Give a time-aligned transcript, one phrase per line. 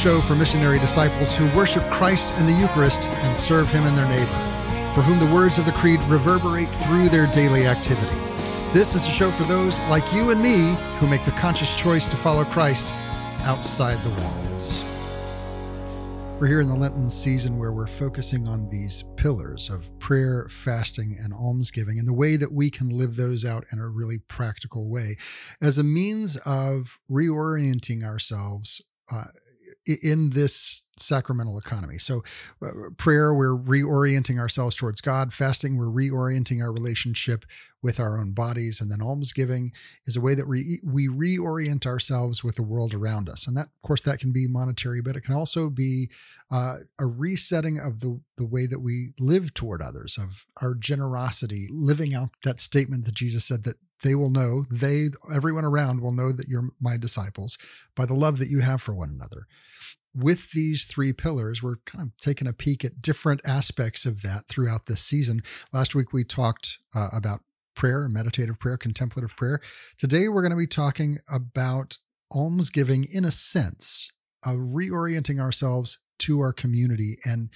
[0.00, 4.08] Show for missionary disciples who worship Christ in the Eucharist and serve Him in their
[4.08, 8.16] neighbor, for whom the words of the Creed reverberate through their daily activity.
[8.72, 12.08] This is a show for those like you and me who make the conscious choice
[12.08, 12.94] to follow Christ
[13.42, 14.82] outside the walls.
[16.40, 21.18] We're here in the Lenten season where we're focusing on these pillars of prayer, fasting,
[21.22, 24.88] and almsgiving and the way that we can live those out in a really practical
[24.88, 25.16] way
[25.60, 28.80] as a means of reorienting ourselves
[29.12, 29.24] uh,
[30.02, 31.98] in this sacramental economy.
[31.98, 32.22] So,
[32.62, 35.32] uh, prayer, we're reorienting ourselves towards God.
[35.32, 37.44] Fasting, we're reorienting our relationship
[37.82, 38.80] with our own bodies.
[38.80, 39.72] And then almsgiving
[40.04, 43.46] is a way that we, we reorient ourselves with the world around us.
[43.46, 46.10] And that, of course, that can be monetary, but it can also be
[46.50, 51.68] uh, a resetting of the, the way that we live toward others, of our generosity,
[51.70, 56.12] living out that statement that Jesus said that they will know, they, everyone around will
[56.12, 57.58] know that you're my disciples
[57.94, 59.46] by the love that you have for one another.
[60.14, 64.48] With these three pillars, we're kind of taking a peek at different aspects of that
[64.48, 65.42] throughout this season.
[65.72, 67.40] Last week, we talked uh, about
[67.76, 69.60] prayer, meditative prayer, contemplative prayer.
[69.96, 71.98] Today, we're going to be talking about
[72.32, 74.10] almsgiving in a sense,
[74.44, 77.50] of reorienting ourselves to our community and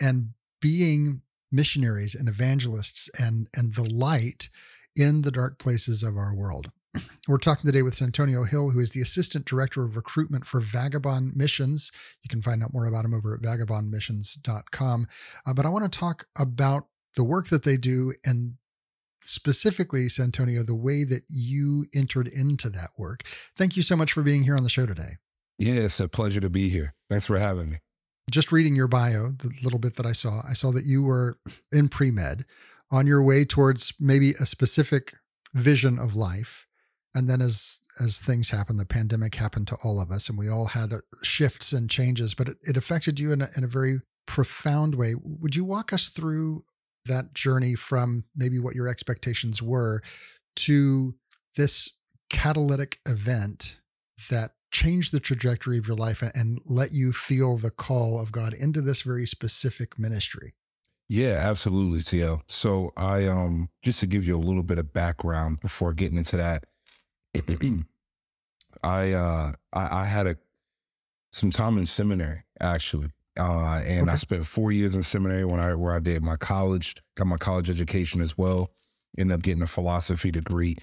[0.00, 0.30] and
[0.60, 4.48] being missionaries and evangelists and and the light
[4.96, 6.70] in the dark places of our world.
[7.26, 11.34] We're talking today with Santonio Hill, who is the Assistant Director of Recruitment for Vagabond
[11.34, 11.90] Missions.
[12.22, 15.06] You can find out more about him over at vagabondmissions.com.
[15.46, 18.54] Uh, but I want to talk about the work that they do and
[19.22, 23.22] specifically, Santonio, the way that you entered into that work.
[23.56, 25.16] Thank you so much for being here on the show today.
[25.58, 26.94] Yeah, it's a pleasure to be here.
[27.08, 27.78] Thanks for having me.
[28.30, 31.38] Just reading your bio, the little bit that I saw, I saw that you were
[31.72, 32.44] in pre med
[32.90, 35.14] on your way towards maybe a specific
[35.54, 36.63] vision of life
[37.14, 40.48] and then as as things happened the pandemic happened to all of us and we
[40.48, 43.68] all had uh, shifts and changes but it, it affected you in a, in a
[43.68, 46.64] very profound way would you walk us through
[47.06, 50.00] that journey from maybe what your expectations were
[50.56, 51.14] to
[51.56, 51.90] this
[52.30, 53.78] catalytic event
[54.30, 58.54] that changed the trajectory of your life and let you feel the call of God
[58.54, 60.54] into this very specific ministry
[61.08, 62.40] yeah, absolutely, TL.
[62.48, 66.36] So I um just to give you a little bit of background before getting into
[66.38, 66.64] that,
[68.82, 70.36] I uh I, I, had a
[71.32, 73.10] some time in seminary actually.
[73.38, 74.12] Uh and okay.
[74.12, 77.36] I spent four years in seminary when I where I did my college, got my
[77.36, 78.70] college education as well,
[79.16, 80.76] ended up getting a philosophy degree.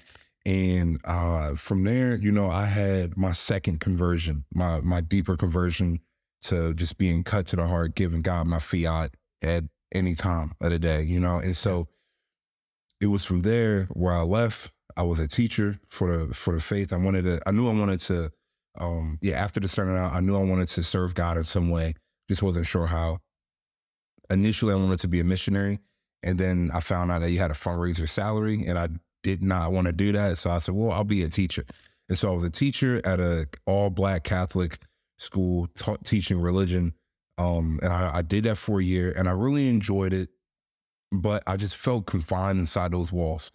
[0.44, 6.00] And uh from there, you know, I had my second conversion, my my deeper conversion
[6.42, 10.70] to just being cut to the heart, giving God my fiat at any time of
[10.70, 11.38] the day, you know?
[11.38, 11.88] And so
[13.00, 14.72] it was from there where I left.
[14.96, 16.92] I was a teacher for the for the faith.
[16.92, 18.32] I wanted to, I knew I wanted to,
[18.78, 21.70] um, yeah, after the starting out, I knew I wanted to serve God in some
[21.70, 21.94] way.
[22.28, 23.18] Just wasn't sure how.
[24.30, 25.78] Initially, I wanted to be a missionary.
[26.22, 28.88] And then I found out that you had a fundraiser salary and I
[29.24, 30.38] did not want to do that.
[30.38, 31.64] So I said, well, I'll be a teacher.
[32.08, 34.78] And so I was a teacher at a all black Catholic
[35.18, 35.68] school,
[36.04, 36.94] teaching religion
[37.38, 40.30] um, and I, I did that for a year and I really enjoyed it,
[41.10, 43.50] but I just felt confined inside those walls.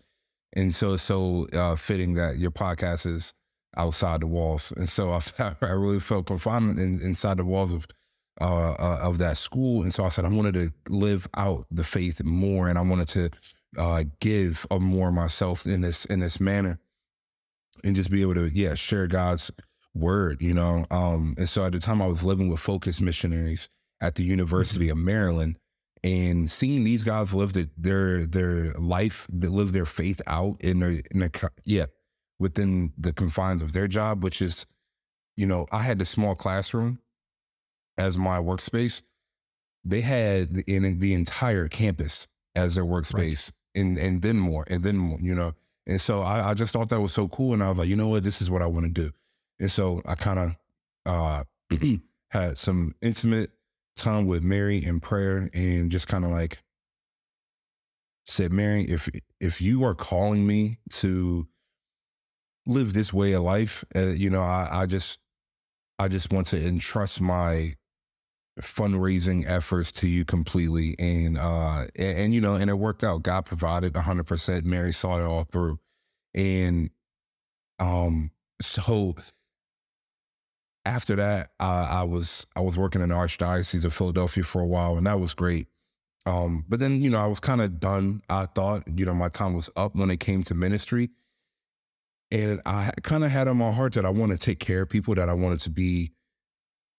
[0.53, 3.34] And so it's so uh, fitting that your podcast is
[3.75, 4.74] outside the walls.
[4.75, 7.88] And so I, I really felt confined in, inside the walls of
[8.40, 9.81] uh, uh, of that school.
[9.81, 13.07] And so I said I wanted to live out the faith more, and I wanted
[13.09, 13.30] to
[13.78, 16.80] uh, give of more myself in this in this manner,
[17.84, 19.50] and just be able to yeah share God's
[19.96, 20.86] word, you know.
[20.91, 23.69] Um, and so at the time I was living with Focus Missionaries,
[24.02, 25.00] at the University mm-hmm.
[25.00, 25.57] of Maryland
[26.07, 30.79] and seeing these guys live the, their their life, that live their faith out in
[30.79, 31.88] their in the yeah
[32.40, 34.65] within the confines of their job, which is,
[35.36, 37.00] you know, I had the small classroom
[37.98, 39.01] as my workspace.
[39.83, 43.81] They had in the entire campus as their workspace, right.
[43.81, 45.56] and and then more, and then more, you know.
[45.88, 47.98] And so I, I just thought that was so cool, and I was like, you
[47.98, 49.12] know what, this is what I want to do.
[49.60, 50.57] And so I kind of
[51.06, 51.44] uh,
[52.30, 53.51] had some intimate
[53.98, 56.60] time with Mary in prayer and just kind of like
[58.26, 59.10] said, Mary, if
[59.40, 61.48] if you are calling me to
[62.66, 65.20] live this way of life, uh, you know, I, I just
[66.00, 67.76] I just want to entrust my
[68.62, 70.96] fundraising efforts to you completely.
[71.00, 73.24] And uh and, and, you know and it worked out.
[73.24, 75.80] God provided 100% mary saw it all through.
[76.34, 76.90] And
[77.80, 79.16] um so
[80.88, 84.66] after that, uh, I was I was working in the Archdiocese of Philadelphia for a
[84.66, 85.68] while, and that was great.
[86.25, 88.22] Um, but then, you know, I was kind of done.
[88.30, 91.10] I thought, you know, my time was up when it came to ministry,
[92.31, 94.89] and I kind of had on my heart that I want to take care of
[94.89, 96.13] people, that I wanted to be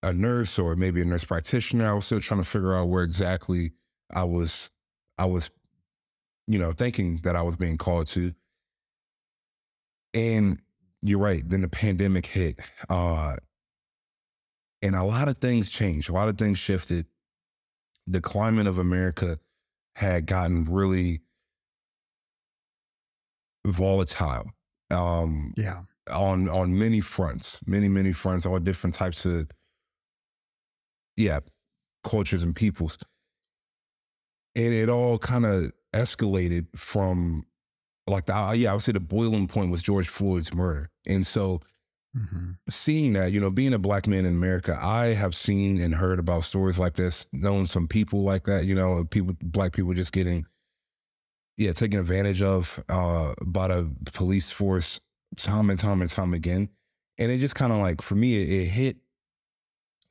[0.02, 1.88] a nurse or maybe a nurse practitioner.
[1.90, 3.72] I was still trying to figure out where exactly
[4.12, 4.68] I was
[5.16, 5.50] I was
[6.46, 8.34] you know thinking that I was being called to.
[10.14, 10.60] And
[11.00, 11.46] you're right.
[11.46, 12.58] Then the pandemic hit,
[12.88, 13.36] uh,
[14.82, 16.08] and a lot of things changed.
[16.08, 17.06] A lot of things shifted.
[18.06, 19.38] The climate of America
[19.96, 21.20] had gotten really
[23.66, 24.52] volatile.
[24.90, 25.80] Um, yeah.
[26.10, 29.50] On on many fronts, many many fronts, all different types of
[31.18, 31.40] yeah
[32.02, 32.96] cultures and peoples,
[34.56, 37.44] and it all kind of escalated from
[38.06, 41.60] like the yeah I would say the boiling point was George Floyd's murder, and so.
[42.16, 42.52] Mm-hmm.
[42.68, 46.18] Seeing that, you know, being a black man in America, I have seen and heard
[46.18, 50.12] about stories like this, known some people like that, you know, people, black people just
[50.12, 50.46] getting
[51.58, 55.00] yeah, taken advantage of uh, by the police force
[55.36, 56.68] time and time and time again.
[57.18, 58.96] And it just kind of like for me, it, it, hit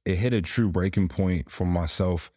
[0.05, 2.31] it hit a true breaking point for myself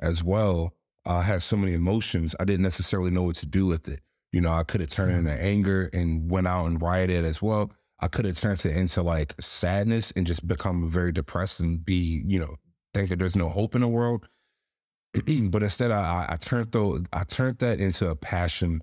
[0.00, 0.74] as well.
[1.06, 4.00] I had so many emotions, I didn't necessarily know what to do with it.
[4.32, 7.70] You know, I could have turned into anger and went out and rioted as well.
[8.00, 12.22] I could have turned it into like sadness and just become very depressed and be,
[12.26, 12.56] you know,
[12.92, 14.28] think that there's no hope in the world.
[15.50, 18.82] but instead, I, I turned though I turned that into a passion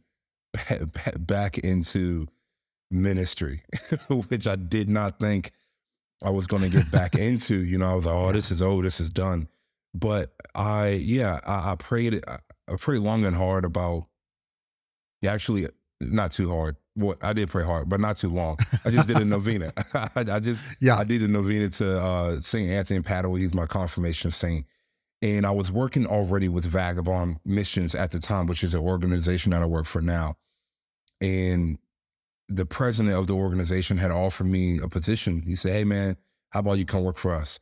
[1.19, 2.27] back into
[2.89, 3.63] ministry,
[4.07, 5.51] which I did not think
[6.23, 7.55] I was going to get back into.
[7.63, 9.47] You know, I was like, oh, this is oh, this is done.
[9.93, 14.07] But I, yeah, I, I prayed, I prayed long and hard about.
[15.25, 15.67] Actually,
[16.01, 16.75] not too hard.
[16.95, 18.57] Well, I did pray hard, but not too long.
[18.85, 19.73] I just did a novena.
[19.93, 23.39] I, I, just, yeah, I did a novena to uh, Saint Anthony Padua.
[23.39, 24.65] He's my confirmation saint,
[25.21, 29.51] and I was working already with Vagabond Missions at the time, which is an organization
[29.51, 30.37] that I work for now.
[31.19, 31.79] And
[32.47, 35.41] the president of the organization had offered me a position.
[35.41, 36.17] He said, Hey, man,
[36.49, 37.59] how about you come work for us?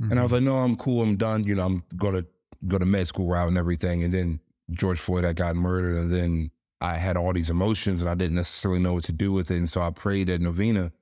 [0.00, 0.10] Mm-hmm.
[0.10, 0.46] And I was mm-hmm.
[0.46, 1.02] like, No, I'm cool.
[1.02, 1.44] I'm done.
[1.44, 2.26] You know, I'm going to
[2.66, 4.02] go to med school route and everything.
[4.02, 4.40] And then
[4.72, 5.96] George Floyd had gotten murdered.
[5.96, 6.50] And then
[6.80, 9.56] I had all these emotions and I didn't necessarily know what to do with it.
[9.56, 10.92] And so I prayed at Novena.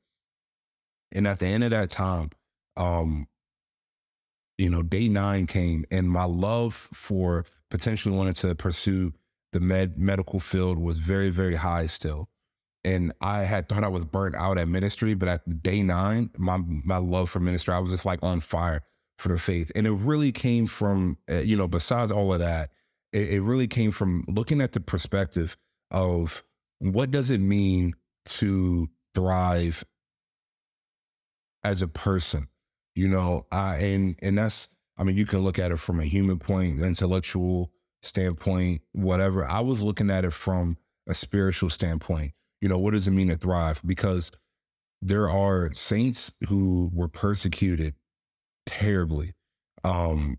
[1.12, 2.30] And at the end of that time,
[2.76, 3.26] um,
[4.58, 9.12] you know, day nine came and my love for potentially wanting to pursue
[9.52, 12.28] the med medical field was very, very high still.
[12.84, 16.58] And I had thought I was burnt out at ministry, but at day nine, my
[16.58, 18.82] my love for ministry, I was just like on fire
[19.18, 19.72] for the faith.
[19.74, 22.70] And it really came from, uh, you know, besides all of that,
[23.12, 25.56] it, it really came from looking at the perspective
[25.90, 26.42] of
[26.78, 27.94] what does it mean
[28.24, 29.84] to thrive
[31.62, 32.48] as a person
[32.94, 36.04] you know i and and that's i mean you can look at it from a
[36.04, 37.70] human point intellectual
[38.02, 39.44] standpoint whatever.
[39.44, 40.76] I was looking at it from
[41.08, 43.82] a spiritual standpoint you know what does it mean to thrive?
[43.84, 44.32] Because
[45.02, 47.94] there are saints who were persecuted
[48.64, 49.34] terribly
[49.84, 50.38] um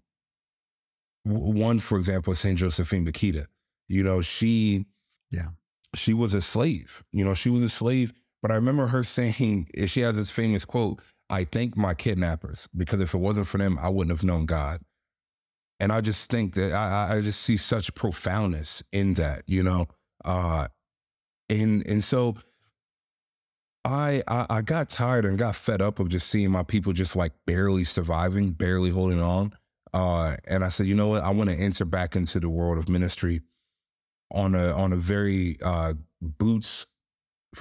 [1.24, 3.45] one for example saint josephine bakhita
[3.88, 4.86] you know she
[5.35, 5.47] yeah
[5.93, 9.67] she was a slave you know she was a slave but i remember her saying
[9.87, 13.79] she has this famous quote I thank my kidnappers because if it wasn't for them,
[13.79, 14.81] I wouldn't have known God.
[15.79, 19.88] And I just think that I, I just see such profoundness in that, you know.
[20.24, 20.67] Uh,
[21.50, 22.36] and and so
[23.83, 27.15] I, I I got tired and got fed up of just seeing my people just
[27.15, 29.53] like barely surviving, barely holding on.
[29.93, 31.24] Uh, and I said, you know what?
[31.24, 33.41] I want to enter back into the world of ministry
[34.32, 36.86] on a on a very uh, boots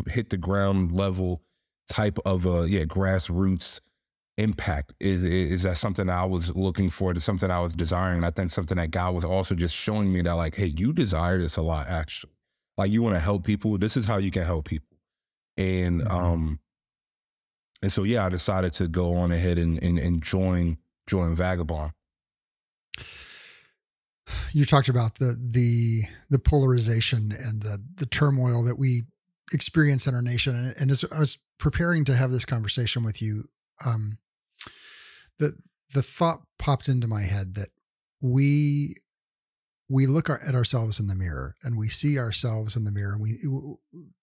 [0.08, 1.42] hit the ground level
[1.90, 3.80] type of a yeah grassroots
[4.36, 4.92] impact.
[5.00, 7.14] Is is that something I was looking for?
[7.14, 8.16] To something I was desiring.
[8.16, 10.92] And I think something that God was also just showing me that like hey you
[10.92, 12.32] desire this a lot actually.
[12.76, 13.78] Like you want to help people.
[13.78, 14.96] This is how you can help people.
[15.56, 16.14] And mm-hmm.
[16.14, 16.60] um
[17.82, 21.92] and so yeah I decided to go on ahead and and, and join join Vagabond
[24.52, 29.02] you talked about the the the polarization and the the turmoil that we
[29.52, 30.56] experience in our nation.
[30.56, 33.48] And, and as I was preparing to have this conversation with you,
[33.84, 34.18] um,
[35.38, 35.54] the
[35.92, 37.68] the thought popped into my head that
[38.20, 38.96] we
[39.88, 43.22] we look at ourselves in the mirror and we see ourselves in the mirror and
[43.22, 43.34] we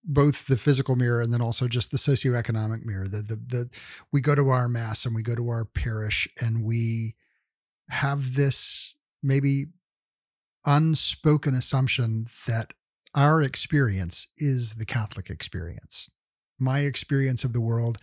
[0.03, 3.70] both the physical mirror and then also just the socioeconomic mirror the, the the
[4.12, 7.15] we go to our mass and we go to our parish and we
[7.89, 9.65] have this maybe
[10.65, 12.73] unspoken assumption that
[13.13, 16.09] our experience is the Catholic experience.
[16.59, 17.97] My experience of the world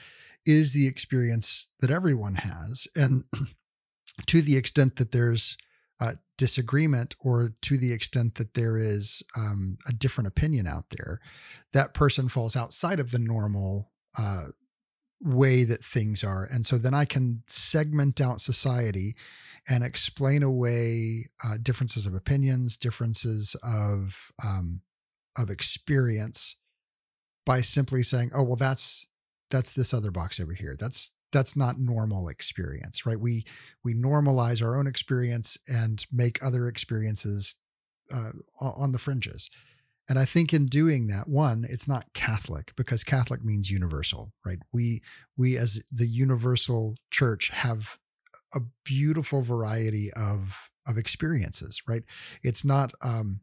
[0.44, 2.88] is the experience that everyone has.
[2.96, 3.24] And
[4.26, 5.56] to the extent that there's
[6.00, 11.20] a disagreement or to the extent that there is um, a different opinion out there,
[11.72, 14.48] that person falls outside of the normal uh,
[15.20, 16.44] way that things are.
[16.44, 19.16] And so then I can segment out society
[19.68, 24.80] and explain away uh, differences of opinions, differences of um,
[25.37, 26.56] of experience
[27.44, 29.06] by simply saying, "Oh, well, that's
[29.50, 30.76] that's this other box over here.
[30.78, 33.20] That's that's not normal experience, right?
[33.20, 33.44] We
[33.84, 37.56] we normalize our own experience and make other experiences
[38.14, 39.50] uh, on the fringes.
[40.08, 44.58] And I think in doing that, one, it's not Catholic because Catholic means universal, right?
[44.72, 45.02] We
[45.37, 47.98] we as the universal church have
[48.55, 52.02] a beautiful variety of of experiences, right?
[52.43, 53.40] It's not um,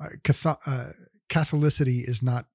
[0.00, 0.88] uh, Catholic, uh,
[1.28, 2.46] Catholicity is not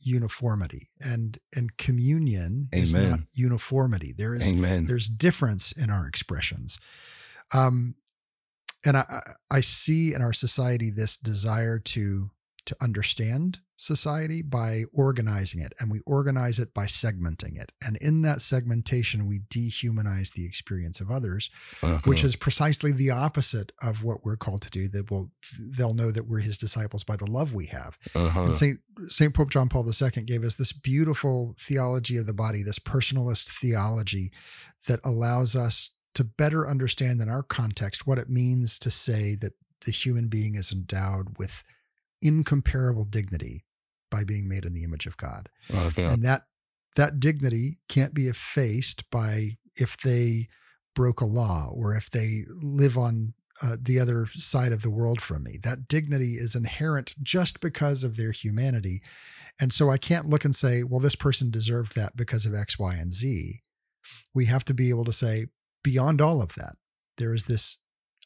[0.00, 2.82] uniformity, and and communion Amen.
[2.82, 4.12] is not uniformity.
[4.16, 4.86] There is Amen.
[4.86, 6.78] there's difference in our expressions.
[7.54, 7.94] Um,
[8.84, 12.30] and I, I see in our society this desire to
[12.66, 18.22] to understand society by organizing it and we organize it by segmenting it and in
[18.22, 21.50] that segmentation we dehumanize the experience of others
[21.82, 21.98] uh-huh.
[22.04, 25.28] which is precisely the opposite of what we're called to do that will
[25.58, 28.42] they'll know that we're his disciples by the love we have uh-huh.
[28.42, 28.78] and saint
[29.08, 33.48] saint pope john paul ii gave us this beautiful theology of the body this personalist
[33.48, 34.30] theology
[34.86, 39.54] that allows us to better understand in our context what it means to say that
[39.84, 41.64] the human being is endowed with
[42.22, 43.64] incomparable dignity
[44.10, 45.48] by being made in the image of God.
[45.70, 46.04] Okay.
[46.04, 46.42] And that
[46.96, 50.48] that dignity can't be effaced by if they
[50.94, 55.20] broke a law or if they live on uh, the other side of the world
[55.20, 55.58] from me.
[55.62, 59.02] That dignity is inherent just because of their humanity.
[59.60, 62.78] And so I can't look and say, well, this person deserved that because of X,
[62.78, 63.60] Y, and Z.
[64.34, 65.46] We have to be able to say,
[65.82, 66.76] beyond all of that,
[67.18, 67.78] there is this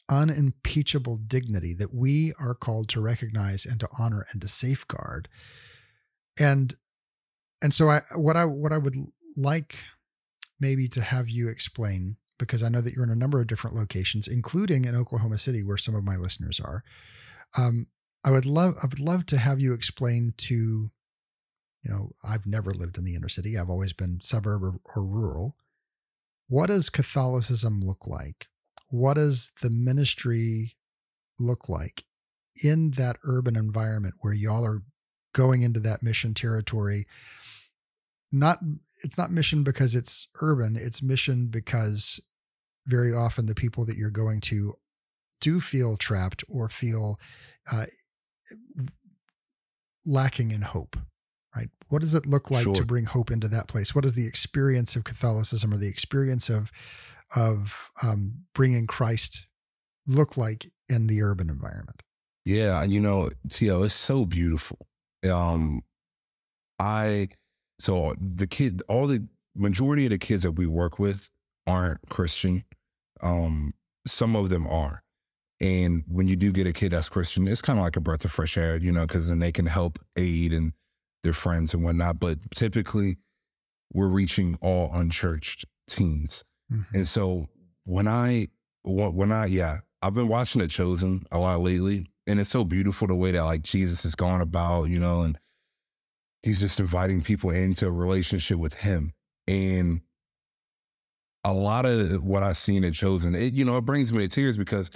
[0.09, 5.27] unimpeachable dignity that we are called to recognize and to honor and to safeguard.
[6.39, 6.75] And
[7.61, 8.95] and so I what I what I would
[9.35, 9.83] like
[10.59, 13.75] maybe to have you explain because I know that you're in a number of different
[13.75, 16.83] locations, including in Oklahoma City, where some of my listeners are.
[17.57, 17.87] Um,
[18.23, 22.73] I would love I would love to have you explain to, you know, I've never
[22.73, 23.57] lived in the inner city.
[23.57, 25.55] I've always been suburb or, or rural.
[26.47, 28.47] What does Catholicism look like?
[28.89, 30.77] What does the ministry
[31.39, 32.03] look like
[32.63, 34.83] in that urban environment where y'all are
[35.33, 37.05] going into that mission territory?
[38.31, 38.59] Not
[39.03, 42.19] it's not mission because it's urban, it's mission because
[42.87, 44.73] very often the people that you're going to
[45.39, 47.17] do feel trapped or feel
[47.71, 47.85] uh,
[50.05, 50.95] lacking in hope
[51.55, 52.73] right what does it look like sure.
[52.73, 56.49] to bring hope into that place what is the experience of catholicism or the experience
[56.49, 56.71] of
[57.35, 59.47] of um, bringing Christ
[60.05, 62.01] look like in the urban environment?
[62.45, 64.87] Yeah, And you know, Tio, it's so beautiful.
[65.29, 65.81] Um,
[66.79, 67.29] I
[67.79, 71.29] so the kid, all the majority of the kids that we work with
[71.65, 72.63] aren't Christian.
[73.21, 73.73] Um,
[74.05, 75.03] some of them are.
[75.59, 78.23] And when you do get a kid that's Christian, it's kind of like a breath
[78.23, 80.73] of fresh air, you know, because then they can help aid and
[81.23, 82.19] their friends and whatnot.
[82.19, 83.17] But typically,
[83.91, 86.43] we're reaching all unchurched teens.
[86.71, 86.95] Mm-hmm.
[86.95, 87.47] And so
[87.85, 88.47] when I
[88.83, 93.07] when I yeah, I've been watching The Chosen a lot lately, and it's so beautiful
[93.07, 95.37] the way that like Jesus has gone about, you know, and
[96.43, 99.13] he's just inviting people into a relationship with him.
[99.47, 100.01] And
[101.43, 104.27] a lot of what I've seen at Chosen, it you know, it brings me to
[104.27, 104.91] tears because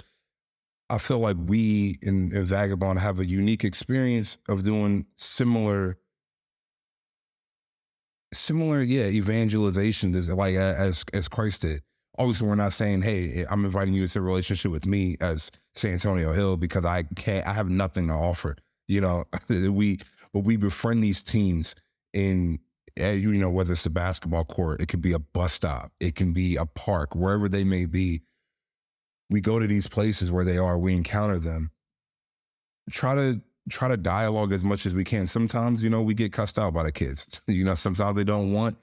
[0.90, 5.96] I feel like we in, in Vagabond have a unique experience of doing similar
[8.32, 11.82] similar, yeah, evangelization is like as as Christ did.
[12.18, 16.32] Obviously, we're not saying, "Hey, I'm inviting you into a relationship with me as Santonio
[16.32, 18.56] Hill because I can't, I have nothing to offer."
[18.88, 20.00] You know, we
[20.32, 21.74] but we befriend these teens
[22.12, 22.58] in
[22.96, 26.14] eh, you know whether it's a basketball court, it could be a bus stop, it
[26.14, 28.22] can be a park, wherever they may be.
[29.30, 31.70] We go to these places where they are, we encounter them.
[32.90, 33.40] Try to
[33.70, 35.26] try to dialogue as much as we can.
[35.26, 37.40] Sometimes, you know, we get cussed out by the kids.
[37.46, 38.76] you know, sometimes they don't want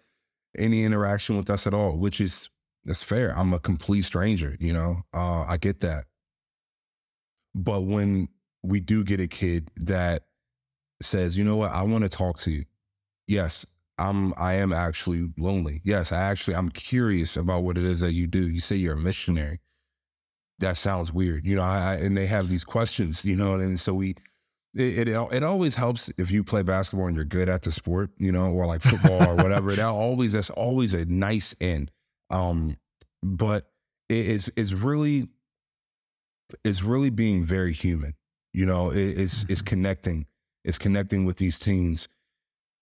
[0.58, 2.50] any interaction with us at all, which is
[2.86, 3.38] that's fair.
[3.38, 5.04] I'm a complete stranger, you know.
[5.14, 6.06] Uh, I get that.
[7.54, 8.30] But when
[8.64, 10.24] we do get a kid that
[11.02, 12.66] says, you know what, I want to talk to you.
[13.28, 13.66] Yes,
[13.98, 15.82] I'm I am actually lonely.
[15.84, 18.48] Yes, I actually I'm curious about what it is that you do.
[18.48, 19.60] You say you're a missionary.
[20.60, 21.46] That sounds weird.
[21.46, 24.16] You know, I, I and they have these questions, you know, and so we
[24.76, 28.12] it, it, it always helps if you play basketball and you're good at the sport,
[28.18, 29.72] you know, or like football or whatever.
[29.72, 31.92] That always that's always a nice end.
[32.30, 32.78] Um,
[33.24, 33.70] but
[34.10, 35.28] it is it's really
[36.64, 38.14] it's really being very human.
[38.54, 39.52] You know, it, it's mm-hmm.
[39.52, 40.28] it's connecting.
[40.64, 42.08] It's connecting with these teens.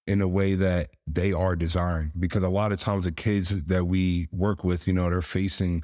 [0.07, 2.11] in a way that they are desiring.
[2.17, 5.83] Because a lot of times the kids that we work with, you know, they're facing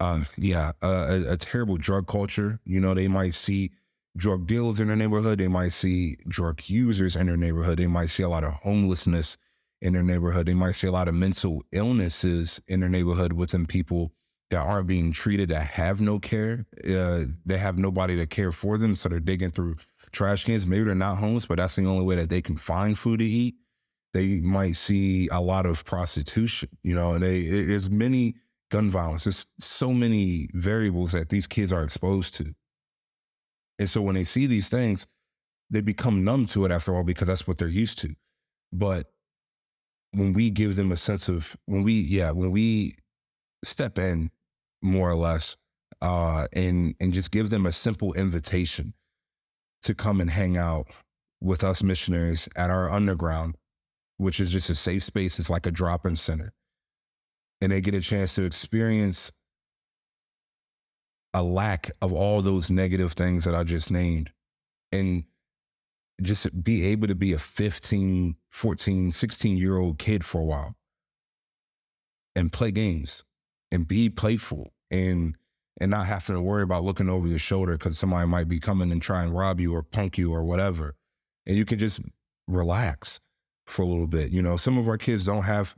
[0.00, 2.60] uh, yeah, a, a, terrible drug culture.
[2.64, 3.70] You know, they might see
[4.16, 5.38] drug dealers in their neighborhood.
[5.38, 7.78] They might see drug users in their neighborhood.
[7.78, 9.36] They might see a lot of homelessness
[9.80, 10.46] in their neighborhood.
[10.46, 14.12] They might see a lot of mental illnesses in their neighborhood within people
[14.50, 16.66] that aren't being treated, that have no care.
[16.88, 18.94] Uh, they have nobody to care for them.
[18.94, 19.76] So they're digging through
[20.12, 20.66] trash cans.
[20.66, 23.24] Maybe they're not homeless, but that's the only way that they can find food to
[23.24, 23.56] eat.
[24.12, 28.36] They might see a lot of prostitution, you know, and they, there's many
[28.70, 29.24] gun violence.
[29.24, 32.54] There's so many variables that these kids are exposed to.
[33.78, 35.06] And so when they see these things,
[35.70, 38.14] they become numb to it after all because that's what they're used to.
[38.72, 39.10] But
[40.16, 42.96] when we give them a sense of when we yeah when we
[43.62, 44.30] step in
[44.82, 45.56] more or less
[46.00, 48.94] uh and and just give them a simple invitation
[49.82, 50.88] to come and hang out
[51.40, 53.56] with us missionaries at our underground
[54.16, 56.52] which is just a safe space it's like a drop-in center
[57.60, 59.32] and they get a chance to experience
[61.36, 64.30] a lack of all those negative things that I just named
[64.90, 65.24] and
[66.22, 70.74] just be able to be a 15, 14, 16 year old kid for a while
[72.34, 73.22] and play games
[73.70, 75.36] and be playful and
[75.78, 78.90] and not having to worry about looking over your shoulder because somebody might be coming
[78.90, 80.94] and try and rob you or punk you or whatever.
[81.46, 82.00] And you can just
[82.48, 83.20] relax
[83.66, 84.30] for a little bit.
[84.30, 85.76] You know, some of our kids don't have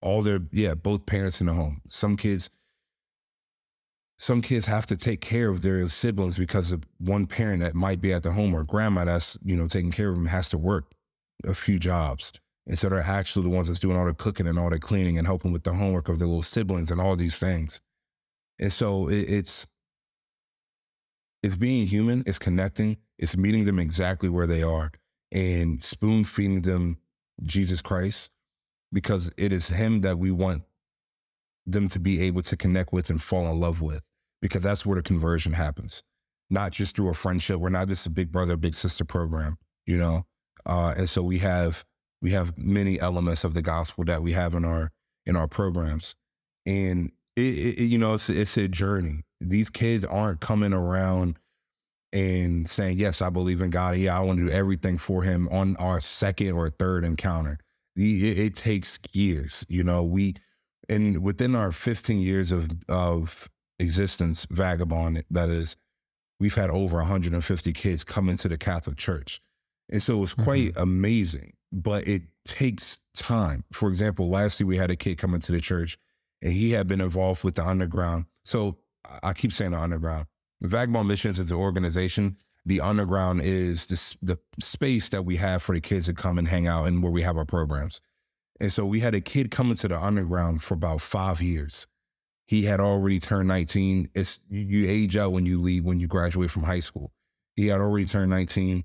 [0.00, 1.82] all their yeah, both parents in the home.
[1.86, 2.50] Some kids
[4.22, 8.00] some kids have to take care of their siblings because of one parent that might
[8.00, 10.56] be at the home or grandma that's you know taking care of them has to
[10.56, 10.92] work
[11.44, 12.32] a few jobs
[12.66, 15.26] and so actually the ones that's doing all the cooking and all the cleaning and
[15.26, 17.80] helping with the homework of their little siblings and all these things.
[18.60, 19.66] And so it, it's
[21.42, 24.92] it's being human it's connecting it's meeting them exactly where they are
[25.32, 26.98] and spoon feeding them
[27.42, 28.30] jesus christ
[28.92, 30.62] because it is him that we want
[31.66, 34.04] them to be able to connect with and fall in love with
[34.42, 36.02] because that's where the conversion happens,
[36.50, 37.56] not just through a friendship.
[37.56, 40.26] We're not just a big brother, big sister program, you know.
[40.66, 41.84] Uh, and so we have
[42.20, 44.90] we have many elements of the gospel that we have in our
[45.24, 46.16] in our programs,
[46.66, 49.22] and it, it you know it's it's a journey.
[49.40, 51.38] These kids aren't coming around
[52.12, 53.96] and saying, "Yes, I believe in God.
[53.96, 57.58] Yeah, I want to do everything for Him." On our second or third encounter,
[57.96, 59.64] it, it takes years.
[59.68, 60.34] You know, we
[60.88, 65.76] and within our 15 years of of existence, vagabond, that is,
[66.40, 69.40] we've had over 150 kids come into the Catholic Church.
[69.90, 70.82] And so it's quite mm-hmm.
[70.82, 73.64] amazing, but it takes time.
[73.72, 75.98] For example, last year we had a kid come into the church
[76.40, 78.26] and he had been involved with the underground.
[78.44, 78.78] So
[79.22, 80.26] I keep saying the underground.
[80.62, 82.36] Vagabond Missions is an organization.
[82.64, 86.48] The underground is this, the space that we have for the kids to come and
[86.48, 88.00] hang out and where we have our programs.
[88.60, 91.86] And so we had a kid come into the underground for about five years
[92.52, 94.10] he had already turned 19.
[94.14, 97.10] It's you age out when you leave, when you graduate from high school.
[97.56, 98.84] He had already turned 19.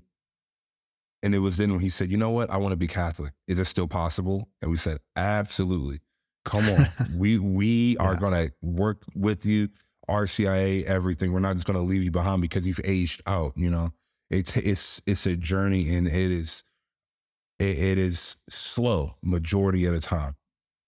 [1.22, 2.48] And it was then when he said, you know what?
[2.48, 3.34] I want to be Catholic.
[3.46, 4.48] Is it still possible?
[4.62, 6.00] And we said, absolutely.
[6.46, 6.86] Come on.
[7.18, 8.06] we we yeah.
[8.06, 9.68] are gonna work with you,
[10.08, 11.30] RCIA, everything.
[11.30, 13.90] We're not just gonna leave you behind because you've aged out, you know.
[14.30, 16.64] It's it's it's a journey and it is
[17.58, 20.36] it, it is slow majority of the time.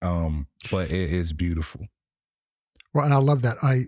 [0.01, 1.85] Um, but it is beautiful.
[2.93, 3.57] Well, and I love that.
[3.63, 3.83] I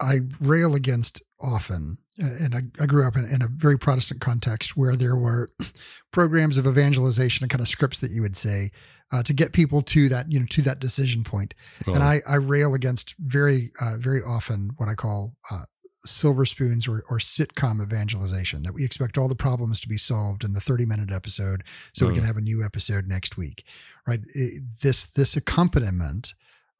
[0.00, 4.76] I rail against often, and I, I grew up in, in, a very Protestant context
[4.76, 5.48] where there were
[6.12, 8.70] programs of evangelization and kind of scripts that you would say
[9.12, 11.54] uh, to get people to that you know to that decision point.
[11.86, 11.94] Oh.
[11.94, 15.64] And I I rail against very uh, very often what I call uh,
[16.04, 20.44] silver spoons or, or sitcom evangelization that we expect all the problems to be solved
[20.44, 23.64] in the 30 minute episode so we can have a new episode next week
[24.06, 26.34] right it, this this accompaniment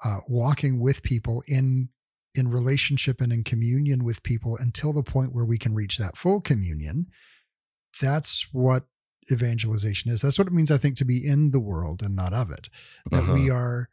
[0.05, 1.89] uh, walking with people in
[2.35, 6.17] in relationship and in communion with people until the point where we can reach that
[6.17, 7.07] full communion.
[8.01, 8.85] That's what
[9.33, 10.21] evangelization is.
[10.21, 12.69] That's what it means, I think, to be in the world and not of it.
[13.11, 13.35] That uh-huh.
[13.35, 13.89] we are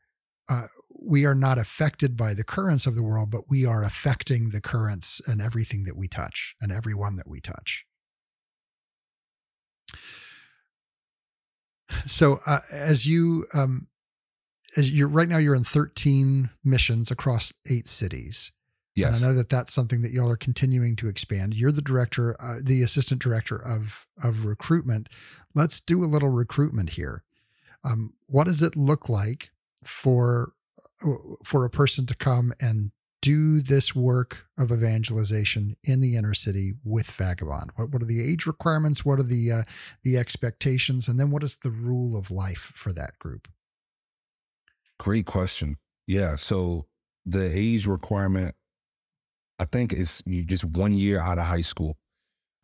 [0.48, 4.50] uh, we are not affected by the currents of the world, but we are affecting
[4.50, 7.86] the currents and everything that we touch and everyone that we touch.
[12.06, 13.88] So, uh, as you um,
[14.78, 18.52] as you're right now you're in 13 missions across eight cities.
[18.96, 19.18] Yes.
[19.18, 21.54] And I know that that's something that y'all are continuing to expand.
[21.54, 25.10] You're the director, uh, the assistant director of of recruitment.
[25.54, 27.24] Let's do a little recruitment here.
[27.84, 29.52] Um, what does it look like
[29.84, 30.54] for
[31.06, 36.34] uh, for a person to come and do this work of evangelization in the inner
[36.34, 37.72] city with Vagabond?
[37.76, 39.04] What, what are the age requirements?
[39.04, 39.64] What are the uh,
[40.04, 41.10] the expectations?
[41.10, 43.50] And then what is the rule of life for that group?
[45.00, 45.78] Great question.
[46.08, 46.36] Yeah.
[46.36, 46.86] So
[47.26, 48.56] the age requirement,
[49.60, 51.98] I think, is just one year out of high school.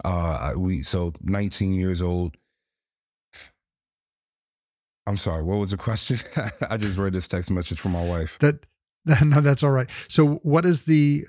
[0.03, 2.35] Uh, we so 19 years old.
[5.07, 5.43] I'm sorry.
[5.43, 6.19] What was the question?
[6.69, 8.37] I just read this text message from my wife.
[8.39, 8.65] That
[9.25, 9.89] no, that's all right.
[10.07, 11.23] So, what is the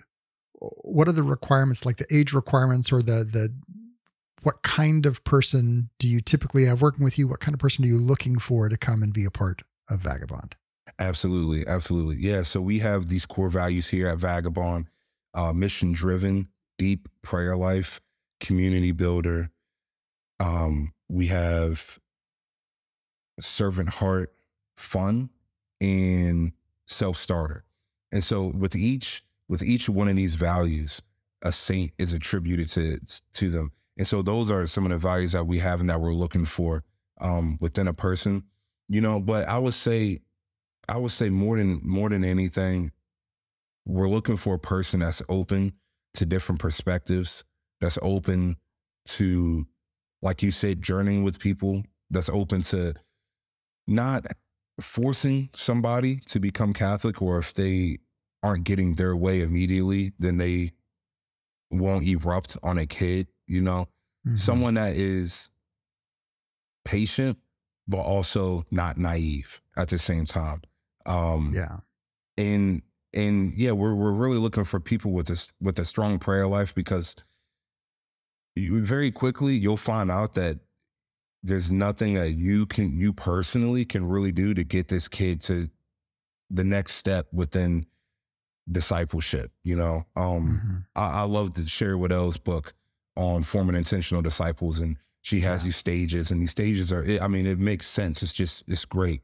[0.58, 3.54] what are the requirements, like the age requirements, or the the
[4.42, 7.28] what kind of person do you typically have working with you?
[7.28, 10.00] What kind of person are you looking for to come and be a part of
[10.00, 10.56] Vagabond?
[10.98, 12.16] Absolutely, absolutely.
[12.16, 12.42] Yeah.
[12.42, 14.86] So we have these core values here at Vagabond:
[15.34, 18.00] uh, mission driven, deep prayer life,
[18.40, 19.50] community builder.
[20.40, 21.98] Um, we have
[23.40, 24.32] servant heart,
[24.76, 25.30] fun,
[25.80, 26.52] and
[26.86, 27.64] self starter.
[28.12, 31.02] And so with each with each one of these values,
[31.42, 33.00] a saint is attributed to
[33.34, 33.72] to them.
[33.98, 36.44] And so those are some of the values that we have and that we're looking
[36.44, 36.84] for
[37.20, 38.44] um, within a person.
[38.88, 40.20] You know, but I would say,
[40.88, 42.92] I would say more than more than anything,
[43.86, 45.72] we're looking for a person that's open
[46.14, 47.44] to different perspectives,
[47.80, 48.56] that's open
[49.04, 49.66] to,
[50.20, 52.94] like you said, journeying with people, that's open to
[53.86, 54.26] not
[54.80, 57.98] forcing somebody to become Catholic, or if they
[58.42, 60.72] aren't getting their way immediately, then they
[61.70, 63.88] won't erupt on a kid, you know?
[64.26, 64.36] Mm-hmm.
[64.36, 65.48] Someone that is
[66.84, 67.38] patient,
[67.88, 70.62] but also not naive at the same time.
[71.06, 71.78] Um, yeah.
[72.36, 76.46] And and yeah, we're we're really looking for people with this with a strong prayer
[76.46, 77.16] life because
[78.54, 80.58] you, very quickly you'll find out that
[81.42, 85.68] there's nothing that you can you personally can really do to get this kid to
[86.50, 87.86] the next step within
[88.70, 90.76] discipleship you know um mm-hmm.
[90.94, 92.74] I, I, love to Sherry Weddell's book
[93.16, 95.66] on forming intentional disciples and she has yeah.
[95.66, 99.22] these stages and these stages are i mean it makes sense it's just it's great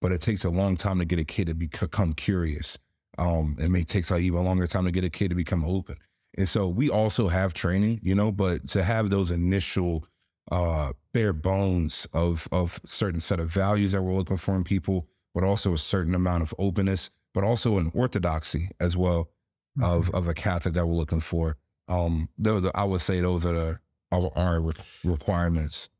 [0.00, 2.78] but it takes a long time to get a kid to become curious
[3.18, 5.96] um it may take like even longer time to get a kid to become open
[6.36, 10.04] and so we also have training you know but to have those initial
[10.50, 15.06] uh, bare bones of of certain set of values that we're looking for in people,
[15.34, 19.30] but also a certain amount of openness, but also an orthodoxy as well
[19.78, 19.84] mm-hmm.
[19.84, 21.56] of of a Catholic that we're looking for.
[21.88, 23.78] Um, those I would say those are the
[24.10, 24.62] our, our
[25.04, 25.90] requirements.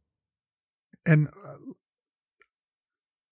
[1.06, 1.28] And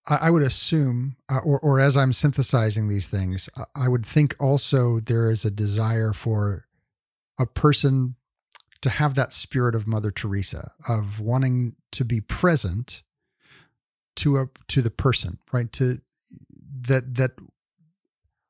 [0.09, 4.35] uh, I would assume, uh, or or as I'm synthesizing these things, I would think
[4.39, 6.65] also there is a desire for
[7.39, 8.15] a person
[8.81, 13.03] to have that spirit of Mother Teresa of wanting to be present
[14.17, 15.71] to a to the person, right?
[15.73, 15.99] To
[16.87, 17.31] that that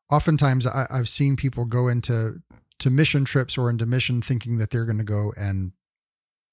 [0.09, 2.41] oftentimes I, I've seen people go into
[2.79, 5.71] to mission trips or into mission thinking that they're going to go and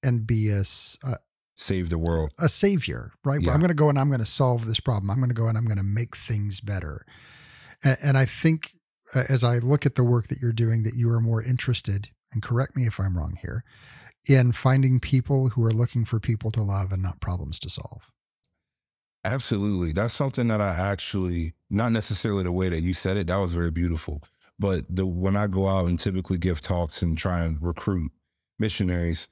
[0.02, 0.62] and be a,
[1.06, 1.16] a
[1.56, 3.40] save the world, a savior, right?
[3.40, 3.52] Yeah.
[3.52, 5.10] I'm going to go and I'm going to solve this problem.
[5.10, 7.04] I'm going to go and I'm going to make things better.
[7.82, 8.76] And, and I think
[9.14, 12.10] uh, as I look at the work that you're doing, that you are more interested
[12.32, 13.64] and correct me if I'm wrong here,
[14.28, 18.10] in finding people who are looking for people to love and not problems to solve.
[19.24, 19.92] Absolutely.
[19.92, 23.52] That's something that I actually, not necessarily the way that you said it, that was
[23.52, 24.22] very beautiful.
[24.58, 28.12] But the when I go out and typically give talks and try and recruit
[28.58, 29.28] missionaries,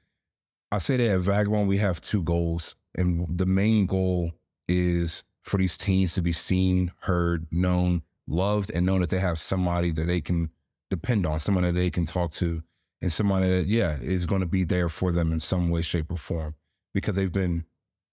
[0.73, 2.75] I say that at Vagabond, we have two goals.
[2.95, 4.31] And the main goal
[4.67, 9.37] is for these teens to be seen, heard, known, loved, and know that they have
[9.37, 10.49] somebody that they can
[10.89, 12.63] depend on, someone that they can talk to
[13.03, 16.09] and somebody that yeah is going to be there for them in some way shape
[16.09, 16.55] or form
[16.93, 17.65] because they've been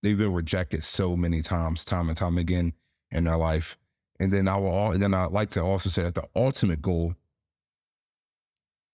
[0.03, 2.73] they've been rejected so many times time and time again
[3.13, 3.79] in their life
[4.19, 6.83] and then i will all and then i like to also say that the ultimate
[6.83, 7.15] goal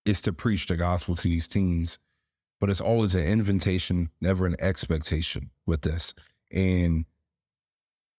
[0.05, 1.99] is to preach the gospel to these teens
[2.61, 6.15] but it's always an invitation never an expectation with this
[6.53, 7.05] and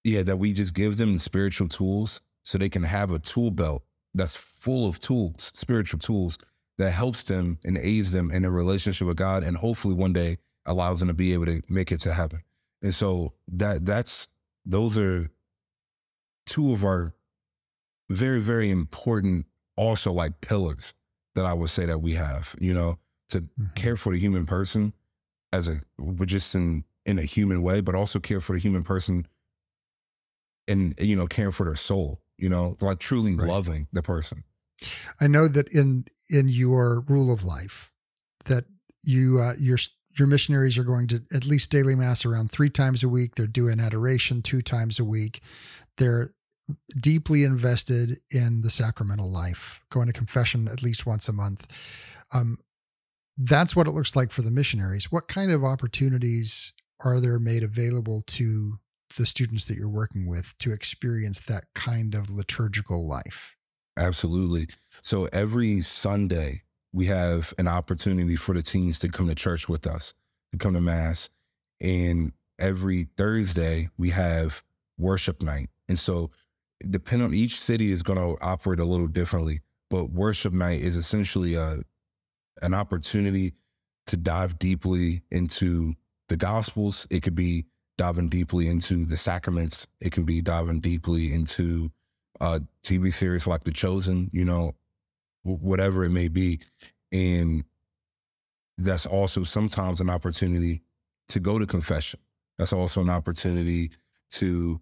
[0.04, 3.52] yeah that we just give them the spiritual tools so they can have a tool
[3.52, 6.38] belt that's full of tools spiritual tools
[6.78, 10.38] that helps them and aids them in a relationship with God and hopefully one day
[10.66, 12.44] allows them to be able to make it to heaven.
[12.82, 14.28] And so that that's
[14.66, 15.30] those are
[16.46, 17.14] two of our
[18.10, 20.94] very, very important also like pillars
[21.36, 23.66] that I would say that we have, you know, to mm-hmm.
[23.76, 24.94] care for the human person
[25.54, 28.84] as a but just in in a human way, but also care for the human
[28.84, 29.28] person
[30.68, 33.48] and you know, caring for their soul, you know, like truly right.
[33.48, 34.44] loving the person.
[35.20, 37.92] I know that in in your rule of life
[38.46, 38.66] that
[39.02, 39.78] you uh, your
[40.18, 43.36] your missionaries are going to at least daily mass around three times a week.
[43.36, 45.42] They're doing adoration two times a week.
[45.98, 46.32] They're
[47.00, 51.68] deeply invested in the sacramental life, going to confession at least once a month.
[52.34, 52.60] Um,
[53.38, 55.12] that's what it looks like for the missionaries.
[55.12, 58.80] What kind of opportunities are there made available to
[59.18, 63.56] the students that you're working with to experience that kind of liturgical life?
[63.98, 64.68] Absolutely.
[65.02, 69.86] So every Sunday, we have an opportunity for the teens to come to church with
[69.86, 70.14] us,
[70.52, 71.30] to come to Mass.
[71.80, 74.64] And every Thursday, we have
[74.98, 75.70] worship night.
[75.88, 76.32] And so,
[76.90, 79.62] depending on each city, is going to operate a little differently.
[79.90, 81.80] But worship night is essentially a
[82.62, 83.54] an opportunity
[84.08, 85.94] to dive deeply into
[86.30, 87.08] the Gospels.
[87.10, 87.66] It could be
[87.98, 89.88] diving deeply into the sacraments.
[90.00, 91.92] It can be diving deeply into
[92.40, 94.76] uh, TV series like The Chosen, you know,
[95.44, 96.60] w- whatever it may be.
[97.12, 97.64] And
[98.78, 100.84] that's also sometimes an opportunity
[101.30, 102.20] to go to confession.
[102.58, 103.92] That's also an opportunity
[104.32, 104.80] to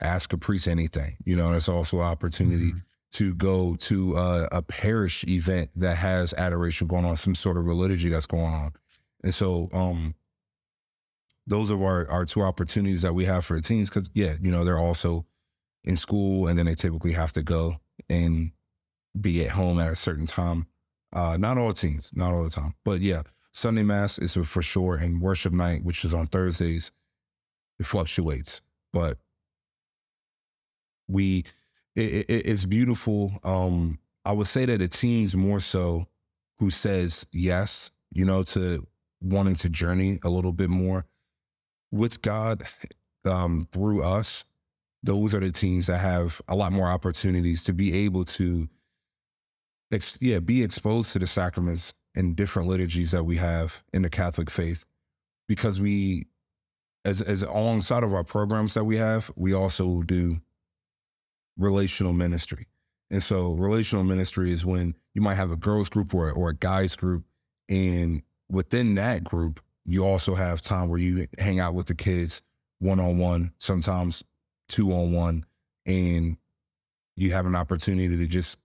[0.00, 1.16] ask a priest anything.
[1.24, 2.78] You know, that's also an opportunity mm-hmm.
[3.12, 7.64] To go to a, a parish event that has adoration going on, some sort of
[7.64, 8.72] liturgy that's going on.
[9.24, 10.14] And so, um,
[11.48, 14.50] those are our, our two opportunities that we have for the teens because yeah you
[14.50, 15.24] know they're also
[15.82, 18.52] in school and then they typically have to go and
[19.18, 20.66] be at home at a certain time
[21.14, 24.96] uh not all teens not all the time but yeah sunday mass is for sure
[24.96, 26.92] and worship night which is on thursdays
[27.80, 28.60] it fluctuates
[28.92, 29.16] but
[31.08, 31.44] we
[31.98, 33.38] it, it, it's beautiful.
[33.44, 36.06] Um i would say that the teens more so
[36.58, 38.86] who says yes you know to
[39.20, 41.06] wanting to journey a little bit more
[41.90, 42.64] with God
[43.24, 44.44] um, through us,
[45.02, 48.68] those are the teams that have a lot more opportunities to be able to,
[49.92, 54.10] ex- yeah, be exposed to the sacraments and different liturgies that we have in the
[54.10, 54.84] Catholic faith,
[55.46, 56.26] because we,
[57.04, 60.40] as as alongside of our programs that we have, we also do
[61.58, 62.66] relational ministry.
[63.10, 66.54] And so relational ministry is when you might have a girls group or, or a
[66.54, 67.24] guys group.
[67.68, 72.42] And within that group, you also have time where you hang out with the kids
[72.78, 74.22] one on one, sometimes
[74.68, 75.44] two on one,
[75.86, 76.36] and
[77.16, 78.58] you have an opportunity to just,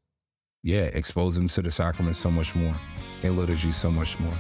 [0.62, 2.76] yeah, expose them to the sacrament so much more
[3.24, 4.36] and liturgy so much more.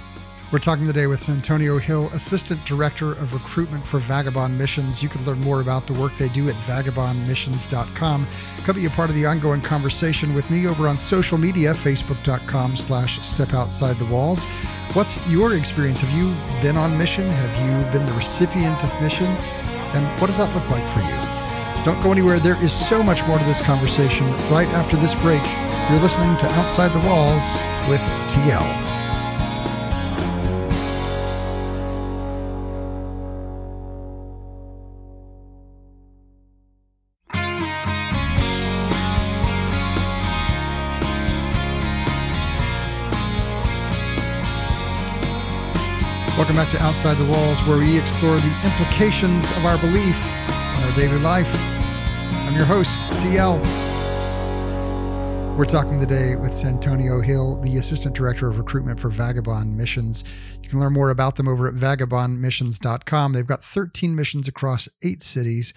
[0.53, 5.01] We're talking today with Santonio Hill, Assistant Director of Recruitment for Vagabond Missions.
[5.01, 8.27] You can learn more about the work they do at vagabondmissions.com.
[8.63, 12.75] Come be a part of the ongoing conversation with me over on social media, facebook.com
[12.75, 14.45] slash step outside the walls.
[14.93, 16.01] What's your experience?
[16.01, 17.25] Have you been on mission?
[17.27, 19.25] Have you been the recipient of mission?
[19.25, 21.83] And what does that look like for you?
[21.83, 22.39] Don't go anywhere.
[22.39, 25.41] There is so much more to this conversation right after this break.
[25.89, 27.41] You're listening to Outside the Walls
[27.89, 28.92] with TL.
[46.43, 50.17] Welcome back to Outside the Walls, where we explore the implications of our belief
[50.75, 51.49] in our daily life.
[52.45, 53.63] I'm your host, TL.
[55.57, 60.25] We're talking today with Santonio Hill, the Assistant Director of Recruitment for Vagabond Missions.
[60.61, 63.31] You can learn more about them over at vagabondmissions.com.
[63.31, 65.73] They've got 13 missions across eight cities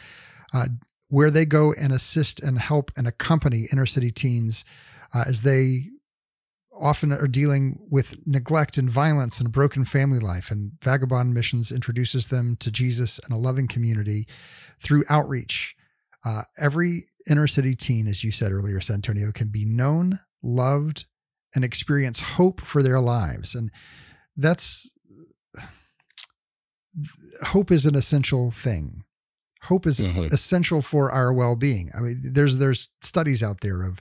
[0.53, 0.67] uh,
[1.07, 4.65] where they go and assist and help and accompany inner city teens
[5.15, 5.91] uh, as they
[6.79, 10.51] often are dealing with neglect and violence and a broken family life.
[10.51, 14.27] And Vagabond Missions introduces them to Jesus and a loving community
[14.81, 15.75] through outreach.
[16.25, 21.07] Uh, every inner city teen, as you said earlier, Santonio, can be known, loved,
[21.55, 23.55] and experience hope for their lives.
[23.55, 23.71] And
[24.37, 24.93] that's
[27.47, 29.05] hope is an essential thing.
[29.63, 30.27] Hope is mm-hmm.
[30.33, 31.91] essential for our well-being.
[31.97, 34.01] I mean, there's there's studies out there of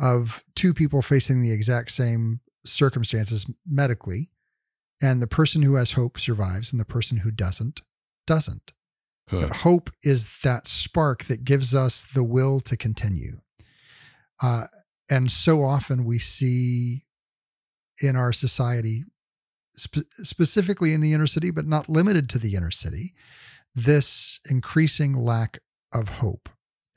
[0.00, 4.30] of two people facing the exact same circumstances medically,
[5.02, 7.80] and the person who has hope survives, and the person who doesn't
[8.26, 8.72] doesn't.
[9.28, 9.42] Huh.
[9.42, 13.40] But hope is that spark that gives us the will to continue.
[14.42, 14.64] Uh,
[15.10, 17.04] and so often we see
[18.02, 19.04] in our society,
[19.74, 23.14] spe- specifically in the inner city, but not limited to the inner city,
[23.74, 25.58] this increasing lack
[25.92, 26.48] of hope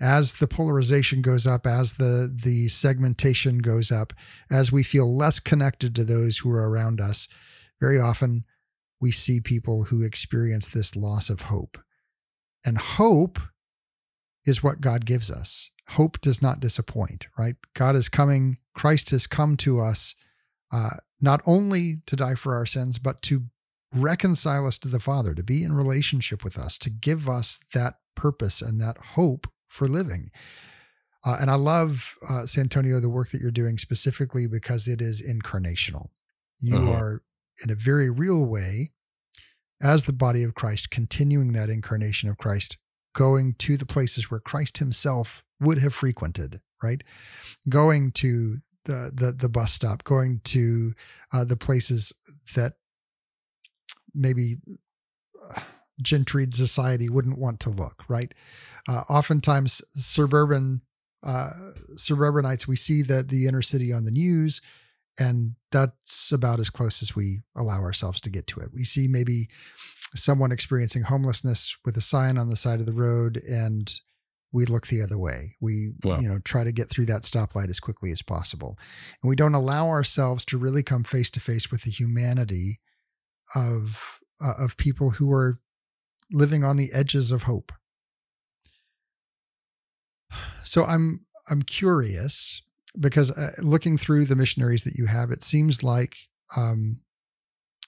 [0.02, 4.14] as the polarization goes up, as the the segmentation goes up,
[4.50, 7.28] as we feel less connected to those who are around us,
[7.80, 8.44] very often
[9.00, 11.78] we see people who experience this loss of hope.
[12.66, 13.40] And hope
[14.46, 15.72] is what God gives us.
[15.90, 17.56] Hope does not disappoint, right?
[17.76, 20.16] God is coming, Christ has come to us
[20.72, 23.46] uh, not only to die for our sins, but to
[23.94, 27.96] reconcile us to the Father, to be in relationship with us, to give us that
[28.16, 30.32] purpose and that hope for living.
[31.24, 35.22] Uh, and I love, uh, Santonio, the work that you're doing specifically because it is
[35.22, 36.10] incarnational.
[36.60, 36.92] You Uh-huh.
[36.92, 37.24] are,
[37.64, 38.92] in a very real way,
[39.82, 42.78] as the body of Christ, continuing that incarnation of Christ,
[43.14, 47.04] going to the places where Christ himself would have frequented, right?
[47.70, 50.94] Going to the the, the bus stop, going to
[51.34, 52.14] uh, the places
[52.56, 52.74] that
[54.14, 54.58] maybe
[55.56, 55.62] uh,
[56.02, 58.34] gentried society wouldn't want to look, right?
[58.88, 60.82] Uh, oftentimes, suburban
[61.24, 61.52] uh,
[61.96, 64.62] suburbanites, we see the the inner city on the news,
[65.20, 68.70] and that's about as close as we allow ourselves to get to it.
[68.74, 69.48] We see maybe
[70.16, 73.94] someone experiencing homelessness with a sign on the side of the road, and
[74.52, 75.56] we look the other way.
[75.62, 76.20] We Wow.
[76.20, 78.78] you know try to get through that stoplight as quickly as possible,
[79.22, 82.80] and we don't allow ourselves to really come face to face with the humanity
[83.56, 85.60] of uh, of people who are
[86.32, 87.72] living on the edges of hope.
[90.64, 92.62] So I'm I'm curious
[93.00, 96.16] because uh, looking through the missionaries that you have, it seems like
[96.56, 97.02] um,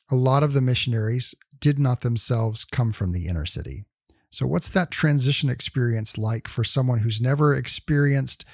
[0.09, 3.85] a lot of the missionaries did not themselves come from the inner city.
[4.29, 8.45] So what's that transition experience like for someone who's never experienced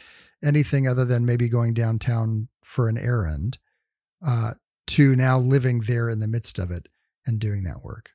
[0.44, 3.58] anything other than maybe going downtown for an errand
[4.26, 4.52] uh,
[4.88, 6.90] to now living there in the midst of it
[7.26, 8.12] and doing that work?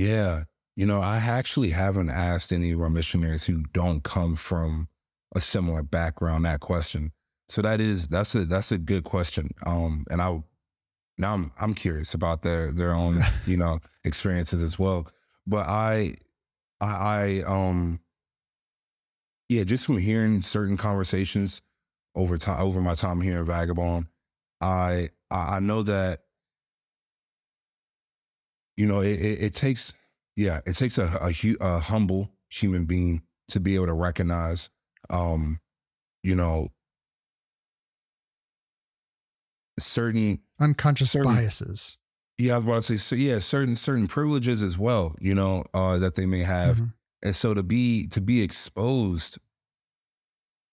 [0.00, 0.44] Yeah.
[0.76, 4.88] You know, I actually haven't asked any of our missionaries who don't come from
[5.34, 7.12] a similar background that question.
[7.50, 9.50] So that is that's a that's a good question.
[9.66, 10.42] Um and I
[11.18, 15.06] now I'm I'm curious about their their own, you know, experiences as well.
[15.46, 16.14] But I
[16.80, 18.00] I I um
[19.50, 21.60] yeah, just from hearing certain conversations
[22.14, 24.06] over time over my time here in Vagabond,
[24.62, 26.20] I I I know that
[28.80, 29.92] you know it, it, it takes
[30.36, 34.70] yeah it takes a, a, a humble human being to be able to recognize
[35.10, 35.60] um
[36.22, 36.68] you know
[39.78, 41.96] certain Unconscious Certain- biases.
[42.38, 45.64] yeah i was about to say so yeah certain certain privileges as well you know
[45.74, 46.92] uh that they may have Mhm.
[47.22, 49.38] and so to be to be exposed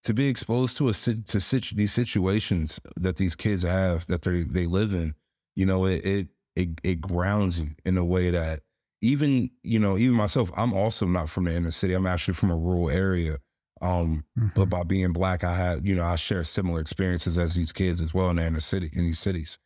[0.04, 4.43] to be exposed to a to situ- these situations that these kids have that they
[4.43, 5.15] they live in
[5.56, 8.62] you know it, it it it grounds you in a way that
[9.02, 12.50] even you know even myself i'm also not from the inner city i'm actually from
[12.52, 13.38] a rural area
[13.82, 14.70] um but Mhm.
[14.70, 18.13] by being black i had you know i share similar experiences as these kids as
[18.13, 19.60] well in the inner city in these cities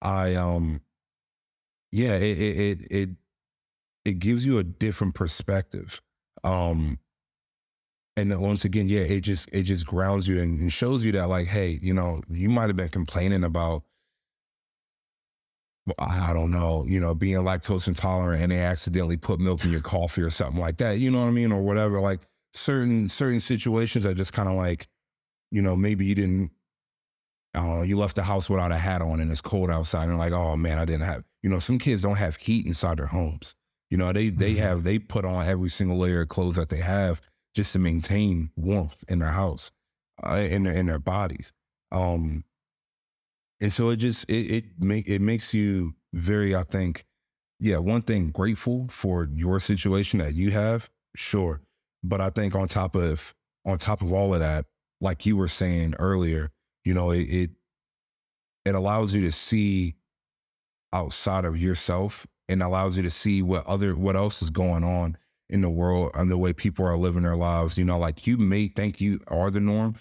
[0.00, 0.80] i um
[1.90, 3.08] yeah it it it it,
[4.04, 6.00] it gives you a different perspective
[6.44, 6.98] um
[8.16, 11.12] and then once again yeah it just it just grounds you and, and shows you
[11.12, 13.82] that like hey you know you might have been complaining about
[15.98, 19.70] I I don't know, you know, being lactose intolerant and they accidentally put milk in
[19.70, 22.00] your coffee or something like that, you know what I mean, or whatever.
[22.00, 22.20] Like
[22.54, 24.86] certain certain situations are just kind of like,
[25.50, 26.52] you know, maybe you didn't,
[27.54, 30.08] I don't know, you left the house without a hat on and it's cold outside
[30.08, 32.98] and like, oh man, I didn't have, you know, some kids don't have heat inside
[32.98, 33.54] their homes.
[33.90, 34.58] You know, they they Mhm.
[34.58, 37.20] have they put on every single layer of clothes that they have
[37.54, 39.70] just to maintain warmth in their house,
[40.22, 41.52] uh, in their in their bodies.
[41.90, 42.44] Um,
[43.62, 47.06] and so it just it it make it makes you very i think
[47.60, 51.62] yeah one thing grateful for your situation that you have sure.
[52.04, 54.66] But i think on top of on top of all of that
[55.00, 56.50] like you were saying earlier
[56.84, 57.50] you know it it,
[58.64, 59.94] it allows you to see
[60.92, 65.16] outside of yourself and allows you to see what other what else is going on
[65.48, 67.78] in the world and the way people are living their lives.
[67.78, 69.94] You know like you may think you are the norm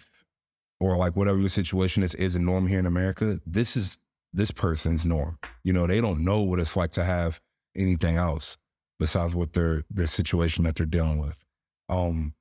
[0.81, 3.99] or like whatever your situation is is a norm here in America, this is
[4.33, 5.37] this person's norm.
[5.63, 7.39] You know, they don't know what it's like to have
[7.75, 8.57] anything else
[8.99, 11.45] besides what their their situation that they're dealing with.
[11.87, 12.33] Um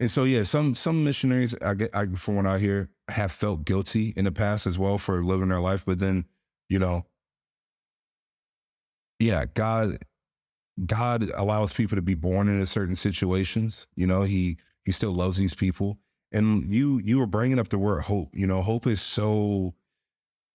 [0.00, 3.66] and so yeah, some some missionaries I get I from what I hear have felt
[3.66, 6.24] guilty in the past as well for living their life, but then,
[6.70, 7.04] you know,
[9.18, 9.98] yeah, God
[10.86, 13.88] God allows people to be born into certain situations.
[13.94, 14.56] You know, he
[14.86, 15.98] he still loves these people
[16.32, 19.74] and you you were bringing up the word hope you know hope is so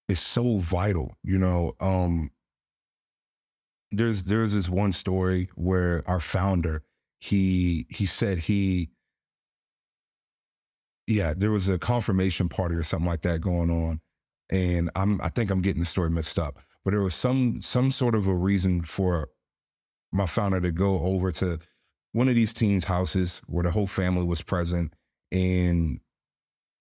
[0.10, 2.32] is so vital you know um
[3.92, 6.84] there's there's this one story where our founder
[7.20, 8.90] he he said he
[11.08, 14.02] yeah there was a confirmation party or something like that going on
[14.50, 17.92] and i'm i think i'm getting the story mixed up but there was some some
[17.92, 19.30] sort of a reason for
[20.12, 21.60] my founder to go over to
[22.12, 24.94] one of these teens houses where the whole family was present
[25.32, 26.00] and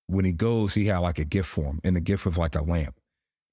[0.06, 2.54] when he goes, he had like a gift for him, and the gift was like
[2.54, 2.98] a lamp.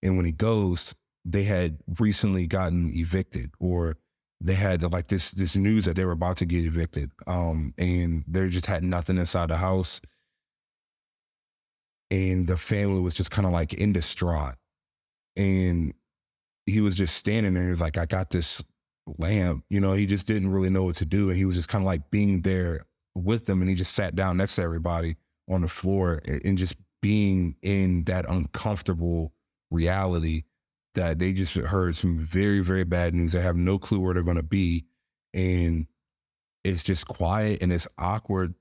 [0.02, 0.94] And when he goes,
[1.26, 3.98] they had recently gotten evicted, or
[4.42, 8.24] they had like this this news that they were about to get evicted, um, and
[8.28, 10.02] they just had nothing inside the house,
[12.12, 14.56] and the family was just kind of like in distraught,
[15.36, 15.94] and
[16.66, 17.64] he was just standing there.
[17.64, 18.62] He was like, "I got this
[19.18, 19.94] lamp," you know.
[19.94, 22.12] He just didn't really know what to do, and he was just kind of like
[22.12, 22.86] being there
[23.16, 25.18] with them, and he just sat down next to everybody
[25.50, 29.34] on the floor and just being in that uncomfortable
[29.70, 30.44] reality
[30.94, 33.34] that they just heard some very, very bad news.
[33.34, 34.86] They have no clue where they're going to be.
[35.34, 35.88] And
[36.64, 38.54] it's just quiet and it's awkward.